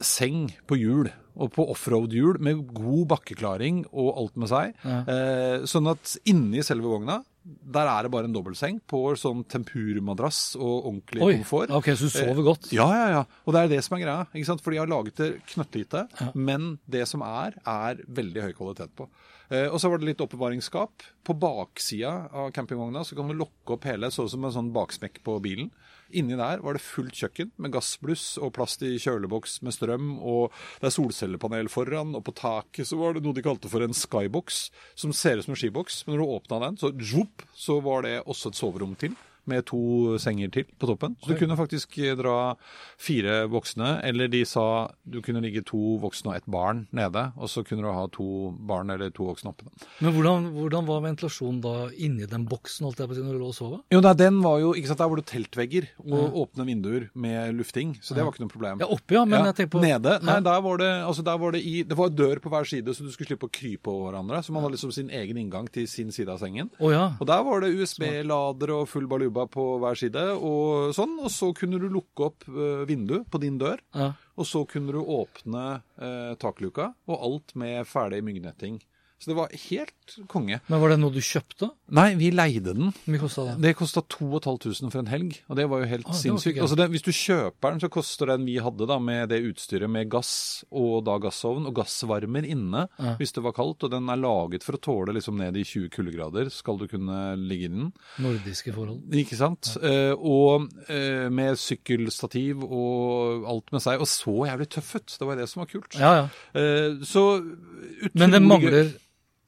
[0.00, 4.76] seng på hjul, og på offroad-hjul, med god bakkeklaring og alt med seg.
[4.84, 10.56] Eh, sånn at inni selve vogna, der er det bare en dobbeltseng på sånn tempurmadrass
[10.58, 11.70] og ordentlig Oi, komfort.
[11.70, 12.72] ok, så du sover godt?
[12.74, 13.20] Ja, ja, ja.
[13.46, 14.24] Og det er det som er greia.
[14.34, 14.64] ikke sant?
[14.64, 19.06] For de har laget det knøttlite, men det som er, er veldig høy kvalitet på.
[19.50, 21.06] Eh, og så var det litt oppbevaringsskap.
[21.22, 25.22] På baksida av campingvogna så kan du lokke opp hele, sånn som en sånn baksmekk
[25.26, 25.70] på bilen.
[26.16, 30.54] Inni der var det fullt kjøkken med gassbluss og plast i kjøleboks med strøm, og
[30.80, 33.96] det er solcellepanel foran, og på taket så var det noe de kalte for en
[33.96, 36.02] skybox, som ser ut som en skiboks.
[36.06, 39.64] Men når du åpna den, så, zvup, så var det også et soverom til med
[39.68, 41.16] to senger til på toppen.
[41.22, 42.54] Så du kunne faktisk dra
[42.98, 47.48] fire voksne, eller de sa du kunne ligge to voksne og ett barn nede, og
[47.52, 48.26] så kunne du ha to
[48.66, 49.68] barn eller to voksne oppe.
[50.02, 53.36] Men hvordan, hvordan var ventilasjonen da inni den boksen holdt jeg på å si, når
[53.38, 53.76] du lå og sov?
[53.92, 57.54] Jo, nei, den var jo, ikke sant, Der var det teltvegger og åpne vinduer med
[57.58, 58.80] lufting, så det var ikke noe problem.
[58.80, 60.16] Ja, oppe, ja, men Ja, jeg tenker på Nede?
[60.24, 60.40] Nei, Ja.
[60.40, 63.04] der var det altså der var det i Det var dør på hver side, så
[63.04, 64.40] du skulle slippe å krype over hverandre.
[64.42, 66.70] Så man hadde liksom sin egen inngang til sin side av sengen.
[66.80, 67.12] Oh, ja.
[67.20, 71.18] Og der var det USB-lader og full baluba på hver side, og sånn.
[71.20, 74.10] Og så kunne du lukke opp uh, vinduet på din dør, ja.
[74.36, 75.64] og så kunne du åpne
[76.00, 78.80] eh, takluka, og alt med ferdig myggnetting.
[79.18, 80.58] Så det var helt konge.
[80.68, 81.70] Men var det noe du kjøpte?
[81.96, 82.90] Nei, vi leide den.
[83.06, 83.54] Hvor kosta det?
[83.64, 86.60] Det kosta 2500 for en helg, og det var jo helt Ah, sinnssykt.
[86.60, 89.88] Altså den, hvis du kjøper den, så koster den vi hadde da med det utstyret
[89.90, 93.14] med gass og da gassovn og gassvarmer inne Ja.
[93.16, 95.88] hvis det var kaldt, og den er laget for å tåle liksom ned i 20
[95.96, 97.88] kuldegrader, skal du kunne ligge i den.
[98.20, 99.00] Nordiske forhold.
[99.16, 99.72] Ikke sant?
[99.80, 105.16] Eh, og eh, med sykkelstativ og alt med seg, og så jævlig tøff ut.
[105.18, 105.96] Det var det som var kult.
[105.98, 106.28] Ja, ja.
[106.52, 108.92] Eh, så utrolig Men det mangler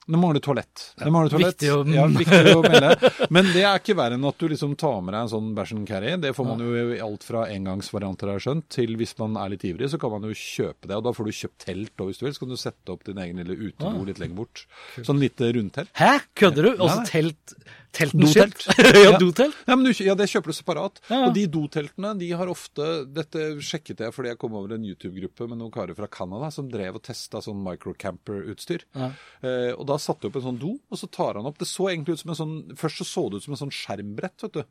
[0.09, 0.85] det mangler toalett.
[0.97, 1.59] Det mangler toalett.
[1.59, 3.11] viktig å- ja, viktig å melde.
[3.31, 5.73] Men det er ikke verre enn at du liksom tar med deg en sånn bæsj
[5.77, 6.15] and carry.
[6.23, 9.53] Det får man jo i alt fra engangsvarianter, har jeg skjønt, til hvis man er
[9.53, 10.97] litt ivrig, så kan man jo kjøpe det.
[10.97, 13.05] Og da får du kjøpt telt, og hvis du vil, så kan du sette opp
[13.05, 14.65] din egen lille utebo litt lenger bort.
[15.05, 15.93] Sånn lite rundtelt.
[16.01, 16.15] Hæ?
[16.35, 16.71] Kødder du?
[16.79, 17.55] Altså telt
[17.93, 18.65] Teltens Dotelt.
[19.05, 19.57] ja, dotelt?
[19.67, 21.01] Ja, men du, ja, det kjøper du separat.
[21.09, 21.29] Ja, ja.
[21.29, 25.49] Og de doteltene de har ofte Dette sjekket jeg fordi jeg kom over en YouTube-gruppe
[25.49, 28.85] med noen karer fra Canada som drev og testa sånn microcamper-utstyr.
[28.99, 31.69] Eh, og da satte de opp en sånn do, og så tar han opp Det
[31.69, 34.45] så egentlig ut som en sånn Først så så det ut som en sånn skjermbrett,
[34.45, 34.63] vet du.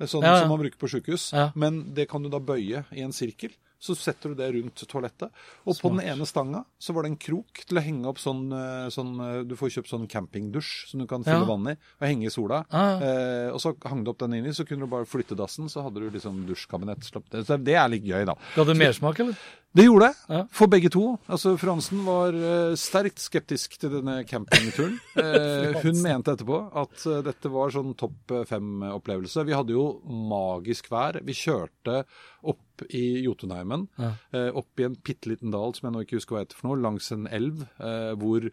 [0.00, 1.30] Er Sånn som man bruker på sykehus.
[1.36, 1.50] Ja.
[1.60, 3.52] Men det kan du da bøye i en sirkel.
[3.80, 5.30] Så setter du det rundt toalettet.
[5.64, 8.42] Og på den ene stanga så var det en krok til å henge opp sånn,
[8.52, 11.48] eh, sånn eh, Du får kjøpt sånn campingdusj som du kan fylle Ja.
[11.48, 12.64] vann i og henge i sola.
[12.70, 13.00] Ah.
[13.00, 15.82] Eh, og så hang det opp den inni, så kunne du bare flytte dassen, så
[15.82, 17.08] hadde du liksom dusjkabinett.
[17.08, 18.36] Så det er litt gøy, da.
[18.54, 19.34] Ga det mersmak, eller?
[19.72, 20.44] Det gjorde det, Ja.
[20.50, 21.16] for begge to.
[21.28, 24.98] Altså, Fransen var uh, sterkt skeptisk til denne campingturen.
[25.20, 29.44] Uh, hun mente etterpå at uh, dette var sånn topp fem-opplevelse.
[29.46, 31.20] Vi hadde jo magisk vær.
[31.22, 32.02] Vi kjørte
[32.50, 34.14] opp i Jotunheimen, Ja.
[34.32, 36.68] eh, opp i en bitte liten dal som jeg nå ikke husker hva heter for
[36.68, 38.50] noe, langs en elv, eh, hvor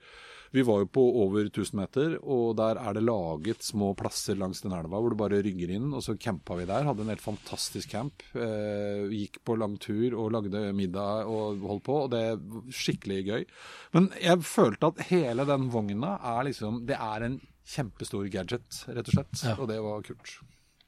[0.54, 4.62] Vi var jo på over 1000 meter, og der er det laget små plasser langs
[4.62, 6.86] den elva hvor du bare rygger inn, og så campa vi der.
[6.88, 8.24] Hadde en helt fantastisk camp.
[8.34, 12.38] Eh, gikk på lang tur og lagde middag og holdt på, og det er
[12.72, 13.46] skikkelig gøy.
[13.94, 19.10] Men jeg følte at hele den vogna er liksom Det er en kjempestor gadget, rett
[19.12, 19.44] og slett.
[19.44, 19.56] Ja.
[19.60, 20.38] Og det var kult.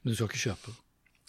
[0.02, 0.72] Men du skal ikke kjøpe.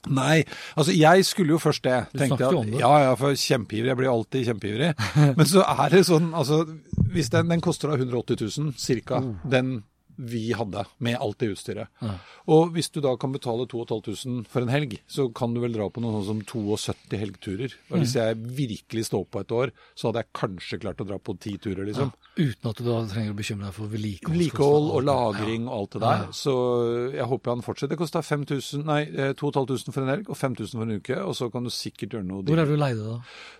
[0.09, 0.41] Nei,
[0.75, 1.99] altså jeg skulle jo først det.
[2.13, 2.79] Du tenkte jeg om det.
[2.81, 3.91] Ja, ja, for kjempeivrig.
[3.91, 4.91] Jeg blir alltid kjempeivrig.
[5.37, 6.63] Men så er det sånn, altså
[7.11, 9.81] hvis den, den koster da 180 000 cirka, den
[10.21, 11.91] vi hadde med alt det utstyret.
[12.01, 12.15] Ja.
[12.53, 15.87] Og hvis du da kan betale 2500 for en helg, så kan du vel dra
[15.91, 17.75] på noe sånn som 72 helgturer.
[17.91, 21.19] Og hvis jeg virkelig står på et år, så hadde jeg kanskje klart å dra
[21.21, 22.13] på ti turer, liksom.
[22.39, 24.35] Uten at du da trenger å bekymre deg for vedlikehold.
[24.35, 26.27] Vedlikehold og lagring og alt det der.
[26.35, 26.55] Så
[27.17, 27.93] jeg håper han fortsetter.
[27.93, 31.17] Det kosta 5000, nei, eh, 2500 for en helg og 5000 for en uke.
[31.27, 33.17] Og så kan du sikkert gjøre noe Hvor er du du leide da?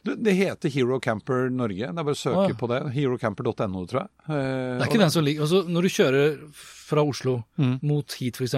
[0.08, 1.89] det, det heter Hero Camper Norge.
[1.91, 2.58] Det er bare å søke ja.
[2.58, 2.80] på det.
[2.95, 4.10] Herocamper.no, tror jeg.
[4.28, 7.79] Eh, Det er ikke den som ligger altså, Når du kjører fra Oslo Mm.
[7.83, 8.55] mot hit, f.eks.,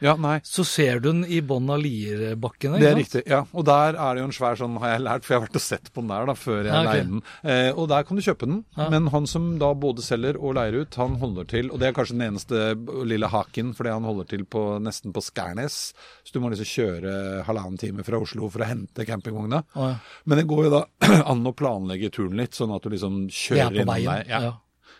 [0.00, 0.38] Ja, nei.
[0.44, 2.78] så ser du den i bånn av Lierbakken.
[2.80, 3.44] Det er riktig, ja.
[3.54, 5.56] Og der er det jo en svær sånn, har jeg lært, for jeg har vært
[5.60, 6.92] og sett på den der da, før jeg Ja, okay.
[6.92, 7.22] leide den.
[7.44, 8.88] Eh, og der kan du kjøpe den, Ja.
[8.90, 11.92] men han som da både selger og leier ut, han holder til, og det er
[11.92, 15.92] kanskje den eneste lille haken, fordi han holder til på, nesten på Skærnes,
[16.24, 19.64] så du må liksom kjøre halvannen time fra Oslo for å hente campingvogna.
[19.76, 19.96] Oh, ja.
[20.26, 20.84] Men det går jo da
[21.30, 24.24] an å planlegge turen litt, sånn at du liksom er kjører på innom der.
[24.28, 24.40] Ja.
[24.40, 24.52] Ja.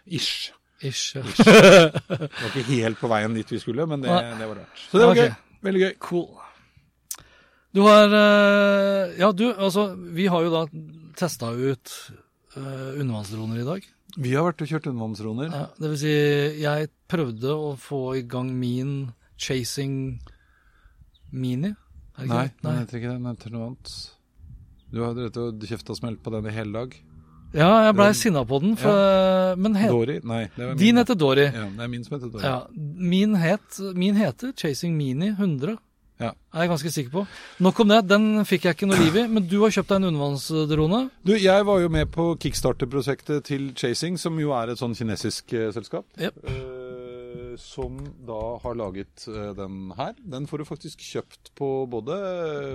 [0.06, 0.52] Ish.
[0.84, 1.16] Ish.
[1.16, 4.82] Det var ikke helt på veien dit vi skulle, men det, det var rart.
[4.90, 5.30] Så det var okay.
[5.30, 5.60] gøy.
[5.66, 5.94] Veldig gøy.
[6.04, 6.26] Cool.
[7.76, 10.62] Du har eh, Ja, du, altså Vi har jo da
[11.16, 11.92] testa ut
[12.56, 13.86] uh, undervannsdroner i dag.
[14.16, 15.48] Vi har vært og kjørt undervannsdroner.
[15.48, 16.12] Ja, det vil si,
[16.60, 18.92] jeg prøvde å få i gang min
[19.40, 20.18] Chasing
[21.32, 21.72] Mini.
[22.16, 22.60] Er det ikke Nei, det?
[22.66, 23.16] den heter ikke det.
[23.16, 23.94] Den heter noe annet.
[24.92, 26.96] Du har drevet og kjefta smelt på den i hele dag.
[27.54, 30.18] Ja, jeg blei sinna på den, for, men het, Dory?
[30.26, 31.46] Nei, det var din heter Dory.
[31.46, 32.44] Ja, det er min som heter Dory.
[32.44, 32.56] Ja,
[33.14, 35.76] min, het, min heter Chasing Mini 100.
[36.16, 36.30] Ja.
[36.56, 37.22] Er jeg ganske sikker på.
[37.64, 39.26] Nok om det, den fikk jeg ikke noe liv i.
[39.28, 41.00] Men du har kjøpt deg en undervannsdrone.
[41.28, 45.52] Du, jeg var jo med på kickstarter-prosjektet til Chasing, som jo er et sånn kinesisk
[45.52, 46.08] uh, selskap.
[46.16, 46.40] Yep.
[46.48, 50.16] Uh, som da har laget uh, den her.
[50.24, 52.16] Den får du faktisk kjøpt på både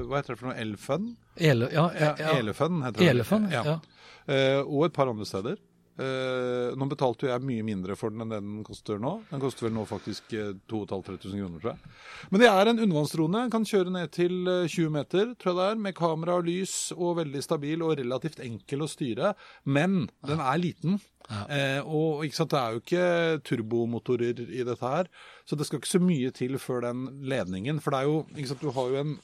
[0.06, 0.60] Hva heter det for noe?
[0.62, 1.10] Elfun?
[1.42, 3.10] Ele, ja, Ja, ja, Elefun heter det.
[3.16, 3.66] Elefun, ja.
[3.66, 4.01] Eh,
[4.32, 5.60] og et par andre steder.
[6.02, 9.18] Eh, nå betalte jo jeg mye mindre for den enn den koster nå.
[9.30, 11.94] Den koster vel nå faktisk eh, 2500-3000 kroner, tror jeg.
[12.32, 13.44] Men det er en undervannsdrone.
[13.54, 16.76] Kan kjøre ned til eh, 20 meter, tror jeg det er, med kamera og lys,
[16.96, 19.34] og veldig stabil og relativt enkel å styre.
[19.68, 21.02] Men den er liten.
[21.32, 25.08] Eh, og ikke sant, det er jo ikke turbomotorer i dette her,
[25.48, 27.84] så det skal ikke så mye til før den ledningen.
[27.84, 29.18] For det er jo, ikke sant, du har jo en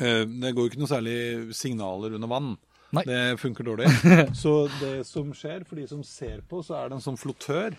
[0.00, 1.18] eh, Det går jo ikke noe særlig
[1.56, 2.54] signaler under vann.
[2.94, 3.04] Nei.
[3.08, 3.90] Det funker dårlig.
[4.42, 7.74] Så det som skjer, for de som ser på, så er det en sånn flottør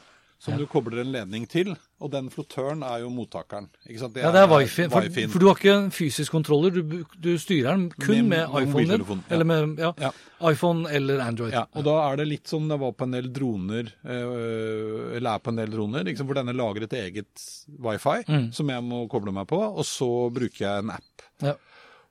[0.46, 1.70] som du kobler en ledning til,
[2.04, 3.70] og den flottøren er jo mottakeren.
[3.88, 4.18] Ikke sant?
[4.20, 4.84] Ja, det er wifi.
[4.92, 8.68] For, for du har ikke en fysisk kontroller, du, du styrer den kun Med med,
[8.68, 9.18] iPhone ja.
[9.32, 10.12] Eller med ja, Ja.
[10.52, 11.56] iPhone eller Android.
[11.56, 15.30] Ja, og da er det litt som det var på en del droner, øh, eller
[15.38, 17.48] er på en del droner, liksom, hvor denne lager et eget
[17.88, 18.52] wifi Mm.
[18.54, 21.26] som jeg må koble meg på, og så bruker jeg en app.
[21.42, 21.56] Ja.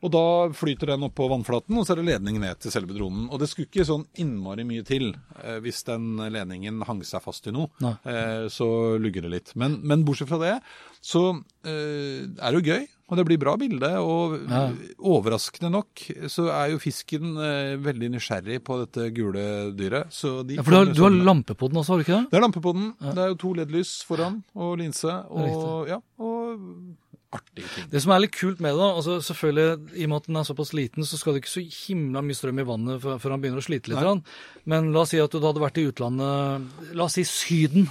[0.04, 2.92] Og da flyter den opp på vannflaten, og så er det ledning ned til selve
[2.92, 3.26] dronen.
[3.32, 7.48] Og det skulle ikke sånn innmari mye til eh, hvis den ledningen hang seg fast
[7.48, 7.70] i noe.
[8.04, 8.68] Eh, så
[9.00, 9.54] lugger det litt.
[9.56, 10.58] Men, men bortsett fra det,
[11.00, 11.30] så
[11.64, 12.84] eh, er det jo gøy.
[13.12, 14.62] Og det blir bra bilde, og Ja.
[15.04, 19.44] overraskende nok så er jo fisken eh, veldig nysgjerrig på dette gule
[19.76, 20.08] dyret.
[20.12, 22.04] Så de Ja, for du har, du har sånn- lampe på den også, har du
[22.06, 22.30] ikke det?
[22.32, 22.86] Det er lampe på den.
[23.04, 26.96] Det er jo to LED-lys foran, og linse, og, ja, og
[27.37, 27.88] artige ting.
[27.92, 30.40] Det som er litt kult med det, da, altså selvfølgelig, i og med at den
[30.40, 33.35] er såpass liten, så skal det ikke så himla mye strøm i vannet før, før
[33.35, 33.99] han begynner å slite litt.
[33.99, 34.07] Nei.
[34.07, 34.25] grann.
[34.70, 37.88] Men la oss si at du hadde vært i utlandet, la oss si Syden.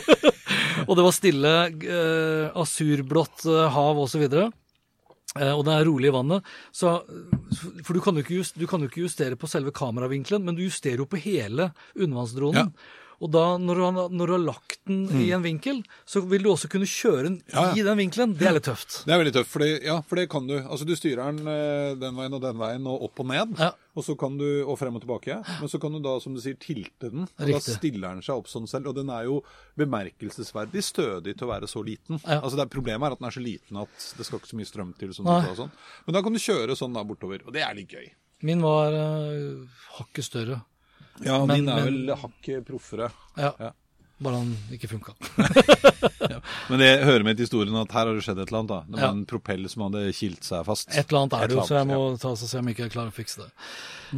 [0.88, 4.26] og det var stille, eh, asurblått eh, hav osv.
[5.38, 6.46] Eh, og det er rolig i vannet.
[6.74, 6.96] Så,
[7.86, 10.58] for du kan, jo ikke just, du kan jo ikke justere på selve kameravinkelen, men
[10.58, 12.72] du justerer jo på hele undervannsdronen.
[13.20, 16.40] Og da, når du, har, når du har lagt den i en vinkel, så vil
[16.46, 17.52] du også kunne kjøre den Mm.
[17.52, 17.74] Ja, ja.
[17.76, 18.32] i den vinkelen.
[18.38, 19.02] Det er litt tøft.
[19.04, 20.54] Det er veldig tøft, for det, ja, for det kan du.
[20.56, 23.52] Altså Du styrer den eh, den veien og den veien, og opp og ned.
[23.60, 23.70] Ja.
[23.98, 25.36] Og så kan du, og frem og tilbake.
[25.60, 27.26] Men så kan du da, som du sier, tilte den.
[27.26, 28.88] Og da stiller den seg opp sånn selv.
[28.92, 29.40] Og den er jo
[29.80, 32.20] bemerkelsesverdig stødig til å være så liten.
[32.24, 32.40] Ja.
[32.40, 34.58] Altså det er Problemet er at den er så liten at det skal ikke så
[34.60, 35.12] mye strøm til.
[35.16, 35.72] sa og sånn.
[36.06, 38.06] Men da kan du kjøre sånn da bortover, og det er litt gøy.
[38.46, 39.66] Min var uh,
[39.98, 40.62] hakket større.
[41.24, 43.10] Ja, Men- din er men- vel hakket proffere.
[43.36, 43.72] Ja, Ja.
[44.20, 45.14] Bare han ikke funka.
[46.68, 48.68] Men det hører med til historien at her har det skjedd et eller annet.
[48.68, 48.80] da.
[48.84, 49.10] Det var Ja.
[49.16, 50.90] en propell som hadde kilt seg fast.
[50.92, 52.90] Et eller annet er det jo, så jeg må ta og se om jeg ikke
[52.92, 53.48] klarer å fikse det.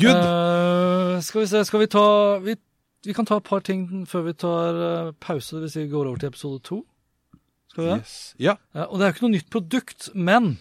[0.03, 0.19] Good!
[0.19, 2.57] Uh, skal vi se, skal vi ta Vi
[3.05, 4.75] vi kan ta et par ting før vi tar
[5.09, 6.85] uh, pause, si vi går over til episode to.
[7.71, 8.01] Skal vi det?
[8.03, 8.35] Yes.
[8.39, 8.57] Ja.
[8.75, 10.59] Uh, og det er jo ikke noe nytt produkt, men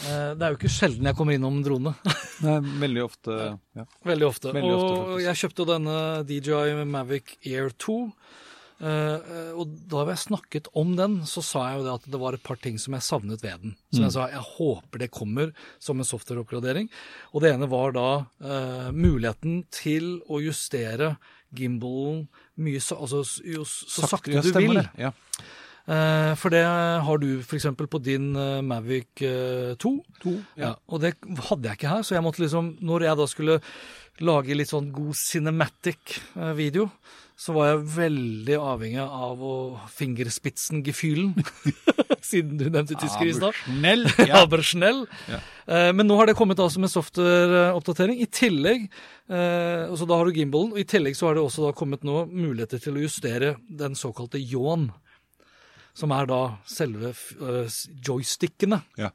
[0.00, 1.92] det er jo ikke sjelden jeg kommer innom drone.
[2.46, 3.34] Nei, veldig ofte
[3.76, 3.84] ja.
[4.08, 4.52] Veldig ofte.
[4.56, 5.26] Veldig ofte, og faktisk.
[5.26, 5.96] jeg kjøpte denne
[6.28, 7.96] DJI Mavic Air 2.
[8.80, 12.36] eh, og da vi snakket om den, så sa jeg jo det at det var
[12.38, 13.74] et par ting som jeg savnet ved den.
[13.92, 14.06] Som Mm.
[14.06, 16.88] jeg sa, jeg håper det kommer som en softwareoppgradering.
[17.34, 18.08] Og det ene var da
[18.40, 21.18] uh, muligheten til å justere
[21.52, 24.80] gimbalen mye altså, jo, så sakte ja, du vil.
[24.96, 25.10] Ja.
[25.90, 26.62] Eh, for det
[27.06, 27.66] har du f.eks.
[27.74, 29.24] på din eh, Mavic
[29.82, 29.94] 2.
[30.22, 30.34] 2.
[30.54, 30.68] ja.
[30.68, 30.74] Ja.
[30.86, 31.16] Og det
[31.48, 33.56] hadde jeg ikke her, så jeg måtte liksom Når jeg da skulle
[34.20, 36.90] lage litt sånn god cinematic-video,
[37.40, 39.54] så var jeg veldig avhengig av å
[39.96, 41.30] fingerspitzen gefühlen.
[42.30, 43.56] Siden du nevnte tysker i stad.
[44.36, 45.38] Abersnell, Ja.
[45.38, 45.40] Ja.
[45.70, 48.20] Eh, Men nå har det kommet altså med software-oppdatering.
[48.20, 48.84] I tillegg
[49.32, 52.04] eh, så Da har du gimbalen, og i tillegg så har det også da kommet
[52.04, 54.90] nå muligheter til å justere den såkalte yawn.
[55.96, 58.82] Som er da selve eh, joystickene.
[59.00, 59.10] Ja.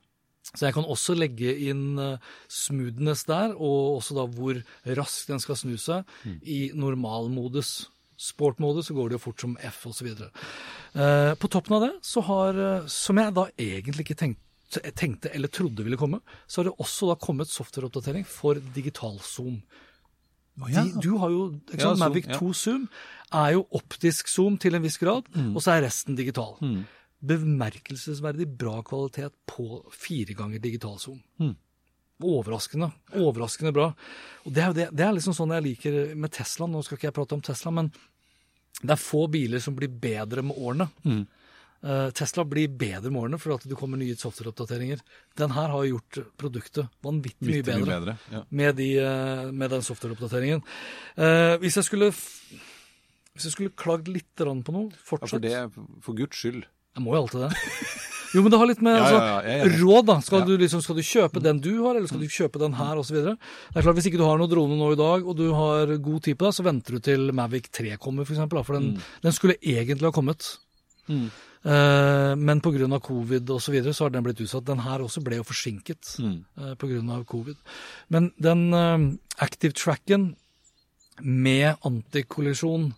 [0.53, 4.61] Så jeg kan også legge inn eh, smoothness der, og også da hvor
[4.99, 6.05] raskt den skal snu seg
[6.45, 7.89] i normalmodus.
[8.15, 10.07] Sportmodus så går det jo fort som F osv.
[10.07, 15.31] Eh, på toppen av det, så har, eh, som jeg da egentlig ikke tenkte, tenkte
[15.35, 19.59] eller trodde ville komme, så har det også da kommet softwareoppdatering for digitalzoom.
[20.71, 20.83] Ja.
[20.85, 22.37] De, du har jo, ikke Ja, sant, zoom, Mavic ja.
[22.39, 22.85] 2 Zoom
[23.35, 26.55] er jo optisk zoom til en viss grad, og så er resten digital.
[27.25, 31.21] Bemerkelsesverdig bra kvalitet på fire ganger digital zoom.
[32.23, 32.91] Overraskende.
[33.19, 33.89] Overraskende bra.
[34.45, 36.67] Og det er det, det er liksom sånn jeg liker med Tesla.
[36.71, 37.89] Nå skal ikke jeg prate om Tesla, men
[38.81, 40.87] det er få biler som blir bedre med årene.
[41.03, 41.23] Eh,
[42.17, 45.03] Tesla blir bedre med årene fordi det kommer nye softwareoppdateringer.
[45.37, 48.17] Den her har gjort produktet vanvittig mye bedre bedre.
[48.31, 48.43] Ja.
[48.49, 50.63] med, de, eh, med den softwareoppdateringen.
[51.15, 52.11] Eh, hvis jeg skulle
[53.35, 55.55] hvis jeg skulle klagd litt på noe, ja, for det,
[56.01, 56.63] for guds skyld.
[56.95, 57.49] Jeg må jo alltid det.
[58.35, 60.15] Jo, men det har litt med altså, ja, ja, ja, råd, da.
[60.23, 62.99] Skal, du liksom, skal du kjøpe den du har, eller skal du kjøpe den her,
[62.99, 63.35] osv.?
[63.75, 66.47] Hvis ikke du har noe drone nå i dag, og du har god tid på
[66.47, 68.31] deg, så venter du til Mavic 3 kommer, f.eks.
[68.31, 68.89] For, eksempel, da, for den,
[69.27, 70.47] den skulle egentlig ha kommet.
[71.11, 71.27] Eh,
[71.65, 72.99] men pga.
[73.01, 73.63] covid osv.
[73.65, 74.67] Så, videre, så har den blitt utsatt.
[74.67, 76.35] Den her også ble jo forsinket mm.
[76.77, 77.57] på grunn av covid.
[78.13, 79.07] Men den uh,
[79.41, 80.35] active tracken
[81.21, 82.91] med antikollisjon,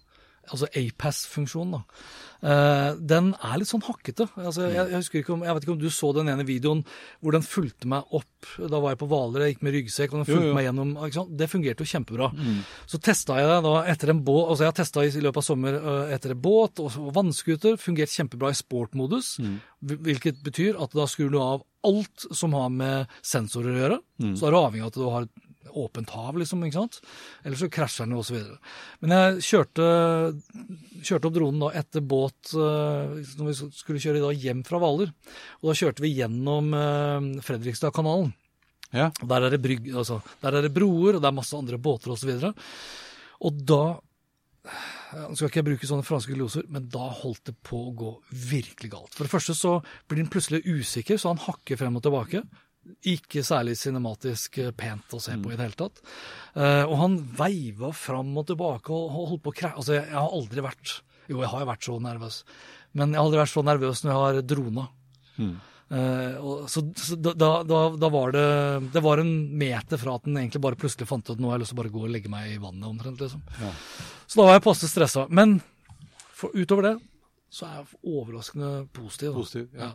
[0.54, 2.02] altså APAS-funksjonen, da,
[2.38, 4.28] Uh, den er litt sånn hakkete.
[4.38, 6.84] Altså, jeg, jeg, husker ikke om, jeg vet ikke om du så den ene videoen
[7.18, 8.50] hvor den fulgte meg opp.
[8.60, 10.58] Da var jeg på Hvaler, jeg gikk med ryggsekk, og den fulgte jo.
[10.58, 10.94] meg gjennom.
[11.40, 12.30] Det fungerte jo kjempebra.
[12.90, 15.48] Så testa jeg det da etter en båt, altså jeg har testa i løpet av
[15.48, 17.80] sommer uh, etter en båt og vannskuter.
[17.82, 19.58] Fungerte kjempebra i sportmodus, mm.
[20.06, 24.00] hvilket betyr at da skrur du av alt som har med sensorer å gjøre.
[24.38, 27.00] Så er du avhengig av at du har et åpent hav, liksom, ikke sant?
[27.44, 28.58] Ellers så krasjer den videre.
[29.04, 29.88] Men jeg kjørte,
[31.02, 35.14] kjørte opp dronen da etter båt eh, når vi skulle kjøre da hjem fra Hvaler.
[35.62, 38.34] Og da kjørte vi gjennom eh, Fredrikstadkanalen.
[38.96, 39.10] Ja.
[39.22, 41.80] Og Der er det, brygg, altså, der er det broer, og det er masse andre
[41.82, 42.32] båter osv.
[42.38, 42.54] Og, så
[43.48, 43.82] og da
[44.68, 48.10] Nå skal ikke jeg bruke sånne franske gloser, men da holdt det på å gå
[48.52, 49.14] virkelig galt.
[49.16, 49.78] For det første så
[50.10, 52.42] blir den plutselig usikker, så han hakker frem og tilbake.
[53.12, 56.02] Ikke særlig cinematisk eh, pent å se på i det hele tatt.
[56.56, 59.72] Eh, og han veiva fram og tilbake og holdt på å kræ...
[59.76, 62.44] Altså, jeg, har aldri vært Jo, jeg har jo vært så nervøs.
[62.98, 64.88] Men jeg har aldri vært så nervøs når jeg har drona.
[65.88, 68.48] Eh, og, så så da, da, da, var det
[68.92, 71.56] Det var en meter fra at den egentlig bare plutselig fant ut at nå har
[71.56, 73.22] jeg lyst til å bare gå og legge meg i vannet omtrent.
[73.24, 73.44] liksom.
[74.28, 75.28] Så da var jeg passe stressa.
[75.30, 75.60] Men
[76.36, 76.98] for, utover det
[77.54, 79.38] så er jeg overraskende positiv.
[79.38, 79.94] Positiv, ja.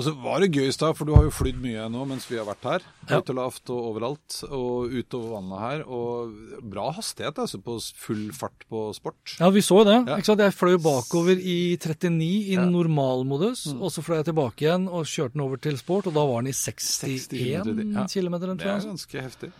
[0.00, 2.24] Og så var det gøy i stad, for du har jo flydd mye nå mens
[2.30, 2.84] vi har vært her.
[3.10, 5.82] Høyt og lavt og overalt, og utover vannet her.
[5.84, 9.34] Og bra hastighet, altså, på full fart på sport.
[9.36, 9.98] Ja, vi så jo det.
[10.08, 10.16] Ja.
[10.16, 10.40] Ikke sant?
[10.46, 12.64] Jeg fløy bakover i 39 i Ja.
[12.64, 12.72] Mm.
[12.72, 16.24] normalmodus, og så fløy jeg tilbake igjen og kjørte den over til sport, og da
[16.24, 17.62] var den i 61 60, ja.
[18.08, 19.52] km, tror Det er ganske heftig.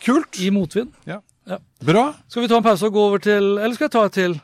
[0.00, 0.40] Kult!
[0.40, 0.96] I motvind.
[1.04, 1.20] Ja.
[1.44, 1.58] Ja.
[1.84, 2.14] Bra.
[2.28, 4.40] Skal vi ta en pause og gå over til Eller skal jeg ta et til?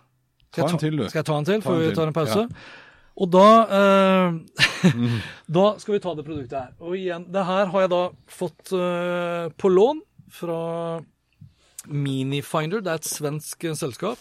[0.54, 1.08] Skal Ta en til, du.
[1.08, 2.48] Skal jeg ta en til før vi tar en pause?
[2.48, 2.82] ja.
[3.14, 3.48] Og da
[3.78, 4.38] eh,
[5.56, 6.72] Da skal vi ta det produktet her.
[6.82, 10.02] Og igjen, det her har jeg da fått eh, på lån
[10.34, 10.60] fra
[11.86, 12.82] Minifinder.
[12.82, 14.18] Det er et svensk selskap.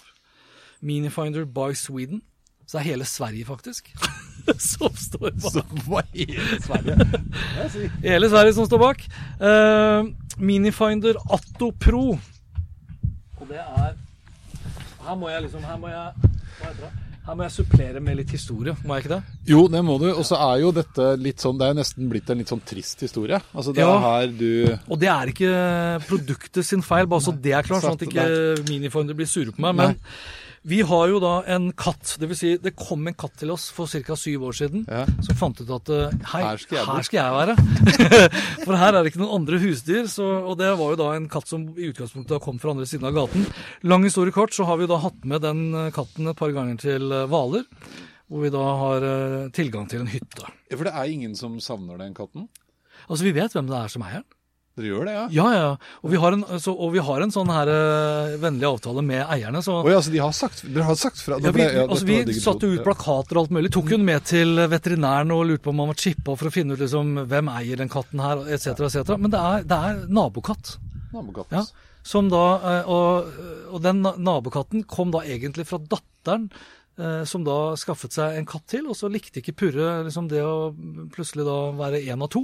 [0.84, 2.22] Minifinder by Sweden.
[2.68, 3.90] Så det er hele Sverige, faktisk.
[4.60, 5.74] som står bak.
[5.88, 6.98] Hva er hele Sverige?
[8.04, 9.06] Hele Sverige som står bak.
[9.40, 12.18] Eh, Minifinder Atto Pro.
[13.40, 13.96] Og det er
[15.04, 17.03] Her må jeg liksom Her må jeg Hva heter det?
[17.24, 19.22] Her må jeg supplere med litt historie, må jeg ikke det?
[19.48, 20.10] Jo, det må du.
[20.12, 22.64] Og så er jo dette litt sånn Det er jo nesten blitt en litt sånn
[22.68, 23.40] trist historie.
[23.56, 23.94] Altså det Ja.
[23.96, 25.54] er her du Og det er ikke
[26.10, 29.60] produktet sin feil, bare så det er klart, sånn at ikke Minifinder blir sure på
[29.64, 29.76] meg.
[29.76, 29.96] Men
[30.64, 32.14] vi har jo da en katt.
[32.22, 34.16] Det vil si, det kom en katt til oss for ca.
[34.16, 35.02] syv år siden Ja.
[35.26, 37.56] som fant ut at eh, hei, Her skal jeg her skal jeg være.
[38.66, 40.08] for her er det ikke noen andre husdyr.
[40.08, 43.10] Så, og det var jo da en katt som i utgangspunktet kom fra andre siden
[43.10, 43.44] av gaten.
[43.84, 46.80] Lang historie kort, så har vi da hatt med den eh, katten et par ganger
[46.80, 47.68] til eh, Hvaler.
[48.32, 49.04] Hvor vi da har
[49.54, 50.48] tilgang til en hytte.
[50.72, 52.48] Ja, For det er ingen som savner den katten?
[53.06, 54.32] Altså, vi vet hvem det er som eier den.
[54.74, 55.24] Dere gjør det, ja?
[55.30, 55.66] Ja, ja.
[56.02, 59.62] Og vi har en, så, vi har en sånn her uh, vennlig avtale med eierne.
[59.62, 61.38] Så Å ja, så de har sagt, dere har sagt fra?
[61.44, 63.70] ja, vi, Ja, altså, vi satte ut plakater og alt mulig.
[63.76, 66.74] Tok hun med til veterinæren og lurte på om han var chippa for å finne
[66.74, 68.74] ut liksom, hvem eier den katten her, etc.
[68.90, 69.14] etc.
[69.14, 70.78] Men det er, det er nabokatt.
[71.14, 71.54] Nabokatt.
[71.54, 71.68] Ja,
[72.04, 73.36] som da, eh, og,
[73.72, 76.50] og den nabokatten kom da egentlig fra datteren,
[76.98, 80.42] eh, som da skaffet seg en katt til, og så likte ikke Purre liksom det
[80.44, 80.74] å
[81.14, 82.44] plutselig da være én av to.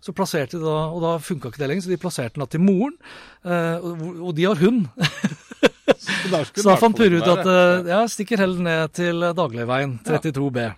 [0.00, 2.50] Så plasserte de da, Og da funka ikke det lenger, så de plasserte den da
[2.50, 2.96] til moren.
[3.44, 3.88] eh,
[4.24, 4.86] og, de har hund.
[6.00, 10.70] Så Så da fant Purre ut at eh, ja, stikker heller ned til Dagligveien 32B.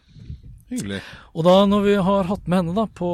[0.73, 1.03] Hyggelig.
[1.37, 3.11] Og da når vi har hatt med henne da på,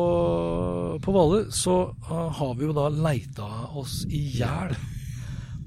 [1.03, 3.49] på Hvaler, så eh, har vi jo da leita
[3.79, 4.77] oss i hjel.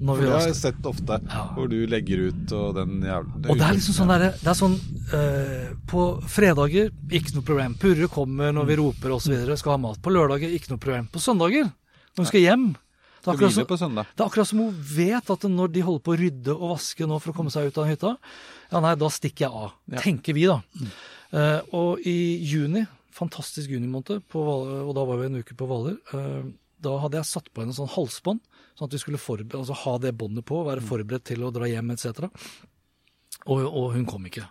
[0.02, 1.42] Når vi det har jeg sett ofte, Ja.
[1.54, 4.58] hvor du legger ut og den jævla Og det er liksom sånn derre Det er
[4.58, 4.78] sånn
[5.14, 7.76] eh, På fredager, ikke noe problem.
[7.78, 9.36] Purre kommer når vi roper osv.
[9.56, 10.00] Skal ha mat.
[10.02, 11.06] På lørdager, ikke noe problem.
[11.12, 11.70] På søndager,
[12.16, 12.72] når vi skal hjem
[13.22, 16.10] det er, akkurat som, det er akkurat som hun vet at når de holder på
[16.10, 18.16] å rydde og vaske nå for å komme seg ut av hytta,
[18.72, 19.76] ja nei, da stikker jeg av.
[20.02, 20.56] Tenker vi, da.
[21.30, 22.16] Eh, og i
[22.50, 22.82] juni,
[23.14, 26.50] fantastisk junimåned, og da var vi en uke på Hvaler, uh,
[26.82, 28.42] da hadde jeg satt på henne sånn halsbånd,
[28.82, 29.22] sånn at vi skulle
[29.62, 32.26] altså ha det båndet på, være forberedt til å dra hjem etc.
[33.46, 34.44] Og, og hun kom ikke.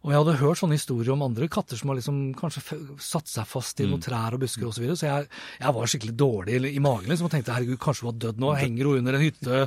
[0.00, 2.62] Og jeg hadde hørt sånne historier om andre katter som har liksom kanskje
[3.04, 4.78] satt seg fast i noen trær og busker osv.
[4.78, 4.96] Så, videre.
[4.96, 5.26] så jeg,
[5.60, 8.40] jeg var skikkelig dårlig i- i magen liksom, og tenkte herregud, kanskje hun var dødd
[8.40, 8.54] nå.
[8.56, 9.58] Henger hun under en hytte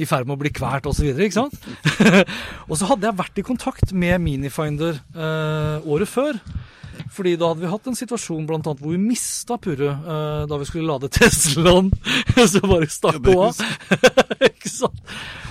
[0.00, 1.10] i ferd med å bli kvalt osv.
[1.12, 1.58] Ikke sant?
[2.70, 6.40] og så hadde jeg vært i kontakt med Minifinder eh, året før.
[7.12, 10.58] Fordi da hadde vi hatt en situasjon blant annet hvor vi mista Purre uh, da
[10.60, 11.90] vi skulle lade Teslaen.
[12.36, 14.42] så bare stakk Ja, hun av.
[14.48, 15.00] ikke sant?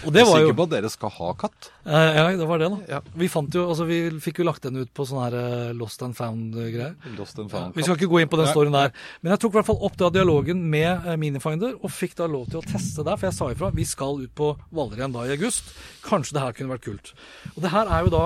[0.01, 1.67] Og det Jeg er var jo sikker på at dere skal ha katt.
[1.85, 2.79] Uh, ja, det var det, da.
[2.95, 2.99] Ja.
[3.21, 6.01] Vi fant jo, altså vi fikk jo lagt den ut på sånne her eh, Lost
[6.05, 6.95] and Found-greier.
[7.19, 8.53] Lost and found Vi skal ikke gå inn på den Nei.
[8.55, 8.95] storyen der.
[9.21, 12.47] Men jeg tok i hvert fall opp da dialogen med Minifinder, og fikk da lov
[12.49, 13.19] til å teste der.
[13.21, 15.69] For jeg sa ifra vi skal ut på Hvaler igjen da i august.
[16.07, 17.13] Kanskje det her kunne vært kult.
[17.53, 18.23] Og det her er jo da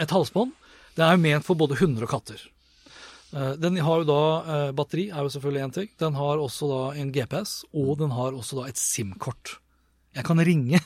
[0.00, 0.54] et halsbånd.
[1.00, 2.42] Det er jo ment for både hunder og katter.
[3.32, 5.90] Eh, Den har jo da eh, batteri, er jo selvfølgelig én ting.
[6.02, 9.56] Den har også da en GPS, og den har også da et SIM-kort.
[10.12, 10.80] Jeg kan ringe.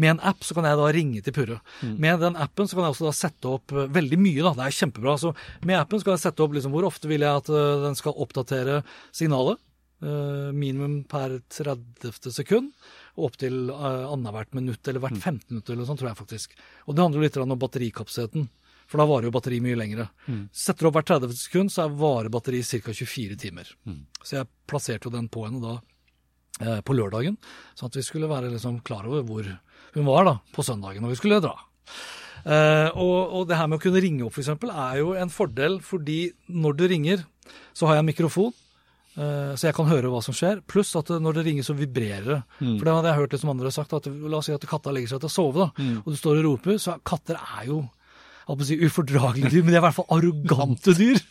[0.00, 1.58] Med en app så kan jeg da ringe til Purre.
[1.84, 4.40] Med den appen så kan jeg også da sette opp eh, veldig mye.
[4.48, 5.18] da, Det er kjempebra.
[5.20, 5.34] Så
[5.68, 7.52] med appen så kan jeg sette opp liksom, hvor ofte vil jeg at
[7.84, 8.80] den skal oppdatere
[9.14, 9.60] signalet.
[10.02, 12.32] Minimum per 30.
[12.34, 12.72] sekund.
[13.14, 16.18] Og opp til uh, annethvert minutt, eller hvert 15 minutt, eller noe sånt, tror jeg
[16.18, 16.56] faktisk.
[16.88, 18.48] Og det handler litt om batterikapasiteten.
[18.92, 20.04] For da varer jo batteri mye lengre.
[20.52, 22.92] Setter du opp hvert 30 sekund, så er varer batteri ca.
[22.92, 23.72] 24 timer.
[24.22, 25.74] Så jeg plasserte jo den på henne da
[26.60, 27.38] eh, på lørdagen,
[27.74, 29.48] sånn at vi skulle være liksom klar over hvor
[29.96, 31.54] hun var da, på søndagen når vi skulle dra.
[32.44, 35.78] Eh, og, og det her med å kunne ringe opp, f.eks., er jo en fordel,
[35.84, 36.20] fordi
[36.50, 37.24] når du ringer,
[37.76, 38.52] så har jeg en mikrofon.
[39.16, 40.60] eh, Så jeg kan høre hva som skjer.
[40.66, 42.40] Pluss at når det ringer, så vibrerer det.
[42.58, 43.92] For det hadde jeg hørt det som andre har sagt.
[43.94, 46.40] at La oss si at katta legger seg til å sove, da, og du står
[46.42, 46.78] og roper.
[46.82, 47.82] Så katter er jo
[48.46, 51.22] holdt på å si ufordragelige dyr, men de er i hvert fall arrogante dyr.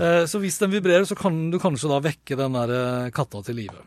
[0.00, 3.42] Eh, Så hvis den vibrerer, så kan du kanskje da vekke den der eh, katta
[3.44, 3.82] til live.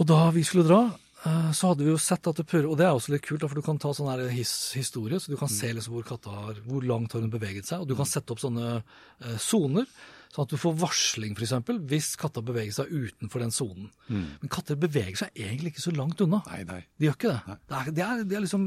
[0.00, 0.80] Og da vi skulle dra,
[1.24, 3.44] eh, så hadde vi jo sett at det purrer, og det er også litt kult,
[3.48, 6.34] for du kan ta sånn her his historie, så du kan se liksom hvor katta
[6.36, 9.88] har, hvor langt har hun beveget seg, og du kan sette opp sånne eh, soner,
[10.30, 13.90] sånn at du får varsling eksempel, hvis katta beveger seg utenfor den sonen.
[14.08, 16.42] Men katter beveger seg egentlig ikke så langt unna.
[16.46, 16.80] Nei, nei.
[16.98, 17.58] De gjør ikke det.
[17.66, 18.66] Det er, de er, de er liksom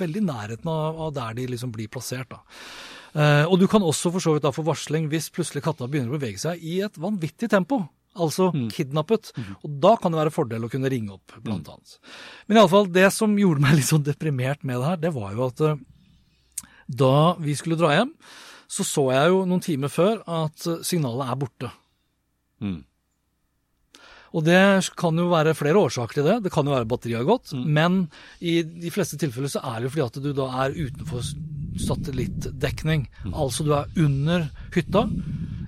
[0.00, 2.32] veldig i nærheten av, av der de liksom blir plassert.
[3.12, 6.14] Eh, og du kan også for så vidt da få varsling hvis plutselig katta begynner
[6.14, 7.82] å bevege seg i et vanvittig tempo.
[8.12, 9.30] Altså kidnappet.
[9.64, 11.96] Og da kan det være fordel å kunne ringe opp, blant annet.
[12.46, 15.46] Men iallfall, det som gjorde meg litt sånn deprimert med det her, det var jo
[15.48, 15.80] at eh,
[16.92, 18.12] da vi skulle dra hjem,
[18.72, 21.70] så så jeg jo noen timer før at eh, signalet er borte.
[22.62, 22.80] Mm.
[24.32, 24.60] Og det
[24.96, 26.38] kan jo være flere årsaker til det.
[26.46, 28.06] Det kan jo være batteriet har gått, men
[28.40, 31.26] i de fleste tilfeller så er det jo fordi at du da er utenfor
[31.82, 33.04] satellittdekning.
[33.28, 35.04] Altså du er under hytta.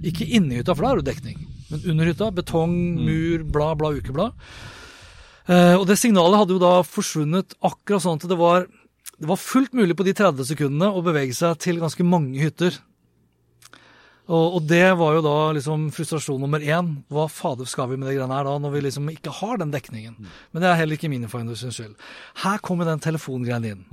[0.05, 1.45] Ikke inni hytta, for da er det dekning.
[1.69, 2.73] Men under hytta, betong,
[3.05, 4.49] mur, blad, blad, ukeblad.
[5.45, 8.65] Eh, og det signalet hadde jo da forsvunnet akkurat sånn at det var,
[9.21, 12.81] det var fullt mulig på de 30 sekundene å bevege seg til ganske mange hytter.
[14.25, 16.95] Og, og det var jo da liksom frustrasjon nummer én.
[17.13, 19.75] Hva fader skal vi med det greiene her da, når vi liksom ikke har den
[19.75, 20.17] dekningen?
[20.53, 21.93] Men det er heller ikke Minifinder sin skyld.
[22.45, 23.85] Her kommer den telefongreien inn.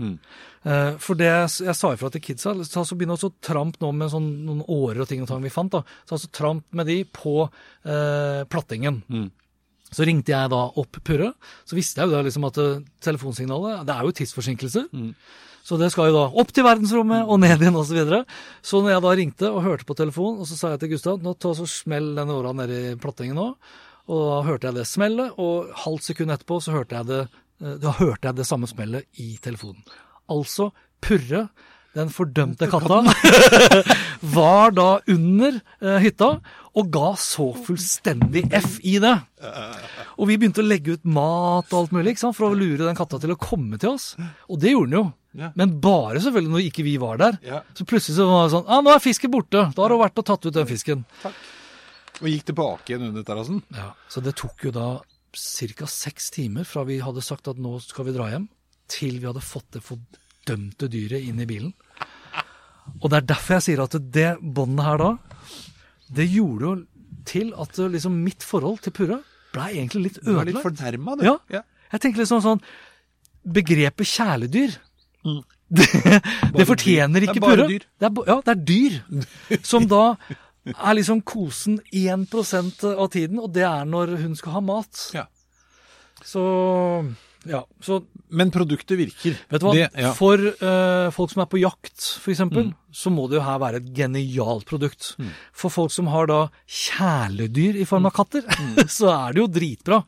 [0.63, 4.13] Eh, for det jeg, sa ifra til kidsa, så så begynner også tramp nå med
[4.13, 5.73] sånn, noen årer og ting og tang vi fant.
[5.75, 9.01] da, så altså tramp med de på uh, plattingen.
[9.91, 11.33] Så ringte jeg da opp Purre.
[11.67, 14.85] Så visste jeg jo da liksom at eh, telefonsignalet Det er jo tidsforsinkelser.
[15.63, 17.91] Så det skal jo da opp til verdensrommet og ned igjen osv.
[17.91, 18.23] Så, videre.
[18.65, 21.21] så når jeg da ringte og hørte på telefonen, og så sa jeg til Gustav
[21.21, 23.49] nå ta så smell den åra nedi i plattingen nå.
[24.11, 27.25] Og da hørte jeg det smellet, og halvt sekund etterpå så hørte jeg det,
[27.61, 29.83] eh, da hørte jeg det samme smellet i telefonen.
[30.31, 31.47] Altså Purre,
[31.97, 33.01] den fordømte katta,
[34.37, 36.33] var da under eh, hytta
[36.71, 39.15] og ga så fullstendig F i det.
[40.17, 43.19] Og vi begynte å legge ut mat og alt mulig for å lure den katta
[43.19, 44.13] til å komme til oss.
[44.47, 45.09] Og det gjorde den jo.
[45.37, 45.51] Ja.
[45.55, 47.37] Men bare selvfølgelig når ikke vi var der.
[47.45, 47.61] Ja.
[47.77, 49.61] Så plutselig så var det sånn Ja, nå er fisken borte.
[49.75, 51.05] Da har hun vært og tatt ut den fisken.
[52.21, 53.61] Og gikk tilbake igjen under terrassen.
[53.73, 54.87] Ja, Så det tok jo da
[55.31, 55.87] ca.
[55.87, 58.49] seks timer fra vi hadde sagt at nå skal vi dra hjem,
[58.91, 61.71] til vi hadde fått det fordømte dyret inn i bilen.
[63.01, 65.11] Og det er derfor jeg sier at det båndet her da,
[66.11, 66.75] det gjorde jo
[67.29, 69.21] til at liksom mitt forhold til Purre
[69.53, 70.65] ble egentlig litt Du var litt ødelagt.
[70.67, 71.23] fornærma, du.
[71.53, 71.61] Ja.
[71.93, 72.61] Jeg tenker liksom sånn
[73.47, 74.75] Begrepet kjæledyr
[75.77, 75.87] det,
[76.57, 77.67] det fortjener ikke purre.
[77.67, 77.85] Det er bare dyr.
[77.99, 79.61] Det er, ja, det er dyr.
[79.63, 80.03] Som da
[80.71, 85.07] er liksom kosen 1% av tiden, og det er når hun skal ha mat.
[85.15, 85.27] Ja.
[86.25, 86.43] Så
[87.49, 87.63] ja.
[87.81, 89.33] Så Men produktet virker.
[89.49, 89.71] vet du hva?
[89.73, 90.11] Det, ja.
[90.13, 92.69] For uh, folk som er på jakt, f.eks., Mm.
[92.93, 95.15] så må det jo her være et genialt produkt.
[95.51, 98.85] For folk som har da kjæledyr i form av katter, Mm.
[98.99, 100.03] så er det jo dritbra.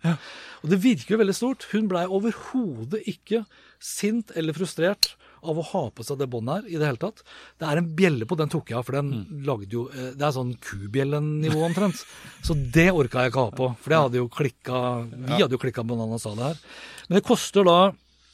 [0.63, 1.65] Og det virker jo veldig stort.
[1.73, 3.41] Hun blei overhodet ikke
[3.83, 5.13] sint eller frustrert
[5.43, 7.19] av å ha på seg det båndet her i det hele tatt.
[7.59, 9.41] Det er en bjelle på, den tok jeg av, for den Mm.
[9.45, 11.99] lagde jo eh, Det er sånn kubjellenivå omtrent.
[12.47, 14.79] Så det orka jeg ikke ha på, for det hadde jo klikka
[15.11, 16.63] Vi hadde jo klikka han sa det her.
[17.09, 17.77] Men det koster da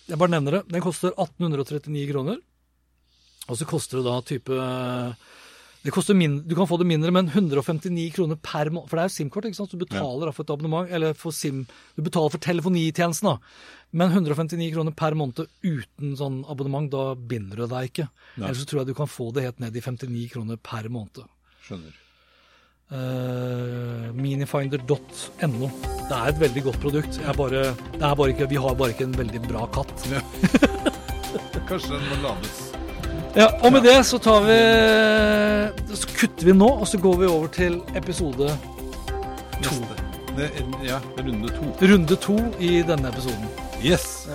[0.07, 0.63] Jeg bare nevner det.
[0.69, 2.37] Den koster 1839 kroner.
[3.49, 4.53] Og så koster det da type
[5.79, 8.89] det koster min, Du kan få det mindre, men 159 kroner per måned.
[8.89, 9.71] For det er jo SIM-kort, ikke sant?
[9.71, 11.61] Så du betaler da for et abonnement, eller for SIM
[11.95, 13.37] Du betaler for telefonitjenesten, da.
[13.89, 18.05] Men 159 kroner per måned uten sånn abonnement, da binder du deg ikke.
[18.37, 21.25] Ellers så tror jeg du kan få det helt ned i 59 kroner per måned.
[21.65, 21.95] Skjønner.
[22.89, 25.69] Uh, minifinder.no.
[26.09, 27.19] Det er et veldig godt produkt.
[27.21, 27.63] Jeg bare,
[27.97, 30.05] det bare ikke, vi har bare ikke en veldig bra katt.
[31.69, 32.61] Kanskje den må lades.
[33.37, 34.55] Ja, og med det så tar vi
[35.93, 38.49] Så kutter vi nå, og så går vi over til episode
[39.61, 39.75] to.
[39.77, 40.05] Neste.
[40.85, 41.73] Ja, runde to.
[41.93, 43.68] Runde to i denne episoden.
[43.83, 44.27] Yes.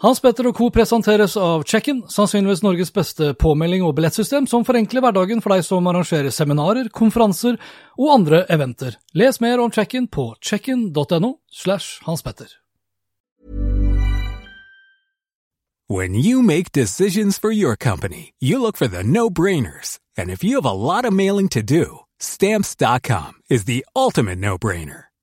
[0.00, 0.70] Hans Petter og co.
[0.72, 5.88] presenteres av Check-in, sannsynligvis Norges beste påmelding og billettsystem som forenkler hverdagen for deg som
[5.90, 7.58] arrangerer seminarer, konferanser
[7.98, 8.96] og andre eventer.
[9.12, 12.48] Les mer om Check-in på checkin.no slash Hans Petter.
[15.86, 19.98] When you make decisions for your company, you look for the no-brainers.
[20.16, 25.09] And if you have a lot of mailing to do, stamps.com is the ultimate no-brainer.